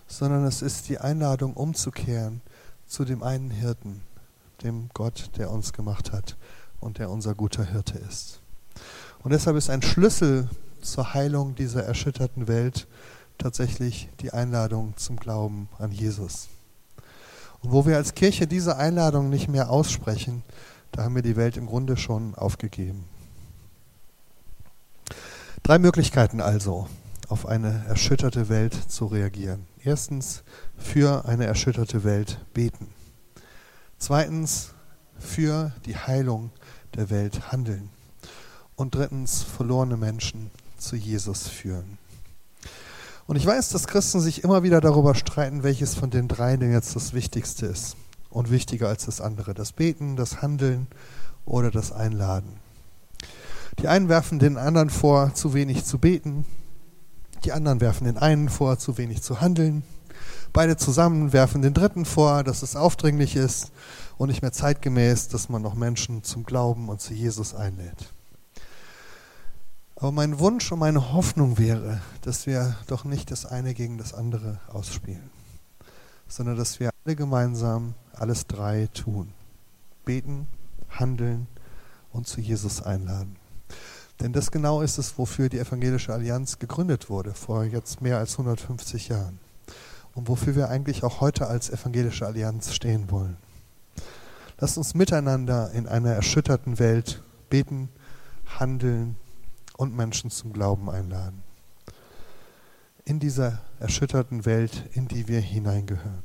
sondern 0.06 0.44
es 0.44 0.60
ist 0.60 0.88
die 0.88 0.98
Einladung 0.98 1.54
umzukehren 1.54 2.42
zu 2.86 3.04
dem 3.04 3.22
einen 3.22 3.50
Hirten, 3.50 4.02
dem 4.62 4.90
Gott, 4.92 5.30
der 5.38 5.50
uns 5.50 5.72
gemacht 5.72 6.12
hat 6.12 6.36
und 6.80 6.98
der 6.98 7.10
unser 7.10 7.34
guter 7.34 7.64
Hirte 7.64 7.98
ist. 7.98 8.40
Und 9.22 9.30
deshalb 9.30 9.56
ist 9.56 9.70
ein 9.70 9.82
Schlüssel 9.82 10.48
zur 10.82 11.14
Heilung 11.14 11.54
dieser 11.54 11.84
erschütterten 11.84 12.48
Welt 12.48 12.86
tatsächlich 13.38 14.08
die 14.20 14.32
Einladung 14.32 14.94
zum 14.96 15.16
Glauben 15.16 15.68
an 15.78 15.92
Jesus. 15.92 16.48
Und 17.62 17.72
wo 17.72 17.86
wir 17.86 17.96
als 17.96 18.14
Kirche 18.14 18.46
diese 18.46 18.76
Einladung 18.76 19.30
nicht 19.30 19.48
mehr 19.48 19.70
aussprechen, 19.70 20.42
da 20.90 21.04
haben 21.04 21.14
wir 21.14 21.22
die 21.22 21.36
Welt 21.36 21.56
im 21.56 21.66
Grunde 21.66 21.96
schon 21.96 22.34
aufgegeben. 22.34 23.04
Drei 25.62 25.78
Möglichkeiten 25.78 26.40
also, 26.40 26.88
auf 27.28 27.46
eine 27.46 27.84
erschütterte 27.86 28.48
Welt 28.48 28.74
zu 28.74 29.06
reagieren. 29.06 29.64
Erstens, 29.82 30.42
für 30.76 31.24
eine 31.24 31.46
erschütterte 31.46 32.04
Welt 32.04 32.44
beten. 32.52 32.88
Zweitens, 33.96 34.74
für 35.18 35.72
die 35.86 35.96
Heilung 35.96 36.50
der 36.94 37.10
Welt 37.10 37.52
handeln. 37.52 37.90
Und 38.74 38.94
drittens, 38.94 39.42
verlorene 39.42 39.96
Menschen 39.96 40.50
zu 40.76 40.96
Jesus 40.96 41.46
führen. 41.48 41.96
Und 43.26 43.36
ich 43.36 43.46
weiß, 43.46 43.68
dass 43.70 43.86
Christen 43.86 44.20
sich 44.20 44.44
immer 44.44 44.62
wieder 44.62 44.80
darüber 44.80 45.14
streiten, 45.14 45.62
welches 45.62 45.94
von 45.94 46.10
den 46.10 46.28
drei 46.28 46.56
denn 46.56 46.72
jetzt 46.72 46.96
das 46.96 47.12
Wichtigste 47.12 47.66
ist 47.66 47.96
und 48.30 48.50
wichtiger 48.50 48.88
als 48.88 49.06
das 49.06 49.20
andere. 49.20 49.54
Das 49.54 49.72
Beten, 49.72 50.16
das 50.16 50.42
Handeln 50.42 50.88
oder 51.44 51.70
das 51.70 51.92
Einladen. 51.92 52.58
Die 53.78 53.88
einen 53.88 54.08
werfen 54.08 54.38
den 54.38 54.58
anderen 54.58 54.90
vor, 54.90 55.34
zu 55.34 55.54
wenig 55.54 55.84
zu 55.84 55.98
beten. 55.98 56.44
Die 57.44 57.52
anderen 57.52 57.80
werfen 57.80 58.04
den 58.04 58.18
einen 58.18 58.48
vor, 58.48 58.78
zu 58.78 58.98
wenig 58.98 59.22
zu 59.22 59.40
handeln. 59.40 59.82
Beide 60.52 60.76
zusammen 60.76 61.32
werfen 61.32 61.62
den 61.62 61.74
dritten 61.74 62.04
vor, 62.04 62.44
dass 62.44 62.62
es 62.62 62.76
aufdringlich 62.76 63.36
ist 63.36 63.72
und 64.18 64.28
nicht 64.28 64.42
mehr 64.42 64.52
zeitgemäß, 64.52 65.28
dass 65.28 65.48
man 65.48 65.62
noch 65.62 65.74
Menschen 65.74 66.22
zum 66.22 66.44
Glauben 66.44 66.88
und 66.88 67.00
zu 67.00 67.14
Jesus 67.14 67.54
einlädt. 67.54 68.12
Aber 70.02 70.10
mein 70.10 70.40
Wunsch 70.40 70.72
und 70.72 70.80
meine 70.80 71.12
Hoffnung 71.12 71.58
wäre, 71.58 72.00
dass 72.22 72.44
wir 72.48 72.74
doch 72.88 73.04
nicht 73.04 73.30
das 73.30 73.46
eine 73.46 73.72
gegen 73.72 73.98
das 73.98 74.14
andere 74.14 74.58
ausspielen, 74.66 75.30
sondern 76.26 76.56
dass 76.56 76.80
wir 76.80 76.90
alle 77.04 77.14
gemeinsam 77.14 77.94
alles 78.12 78.48
drei 78.48 78.88
tun. 78.92 79.32
Beten, 80.04 80.48
handeln 80.90 81.46
und 82.10 82.26
zu 82.26 82.40
Jesus 82.40 82.82
einladen. 82.82 83.36
Denn 84.18 84.32
das 84.32 84.50
genau 84.50 84.82
ist 84.82 84.98
es, 84.98 85.18
wofür 85.18 85.48
die 85.48 85.60
Evangelische 85.60 86.12
Allianz 86.12 86.58
gegründet 86.58 87.08
wurde, 87.08 87.32
vor 87.32 87.62
jetzt 87.62 88.02
mehr 88.02 88.18
als 88.18 88.32
150 88.32 89.06
Jahren. 89.06 89.38
Und 90.16 90.26
wofür 90.26 90.56
wir 90.56 90.68
eigentlich 90.68 91.04
auch 91.04 91.20
heute 91.20 91.46
als 91.46 91.70
Evangelische 91.70 92.26
Allianz 92.26 92.74
stehen 92.74 93.08
wollen. 93.12 93.36
Lasst 94.58 94.78
uns 94.78 94.94
miteinander 94.94 95.70
in 95.70 95.86
einer 95.86 96.10
erschütterten 96.10 96.80
Welt 96.80 97.22
beten, 97.50 97.88
handeln 98.58 99.14
und 99.82 99.96
Menschen 99.96 100.30
zum 100.30 100.52
Glauben 100.52 100.88
einladen. 100.88 101.42
In 103.04 103.18
dieser 103.18 103.60
erschütterten 103.80 104.46
Welt, 104.46 104.88
in 104.92 105.08
die 105.08 105.26
wir 105.26 105.40
hineingehören. 105.40 106.22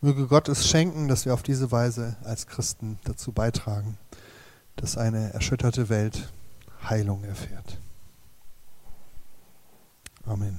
Möge 0.00 0.26
Gott 0.26 0.48
es 0.48 0.66
schenken, 0.66 1.08
dass 1.08 1.26
wir 1.26 1.34
auf 1.34 1.42
diese 1.42 1.70
Weise 1.70 2.16
als 2.24 2.46
Christen 2.46 2.98
dazu 3.04 3.32
beitragen, 3.32 3.98
dass 4.76 4.96
eine 4.96 5.34
erschütterte 5.34 5.90
Welt 5.90 6.32
Heilung 6.88 7.22
erfährt. 7.22 7.78
Amen. 10.24 10.58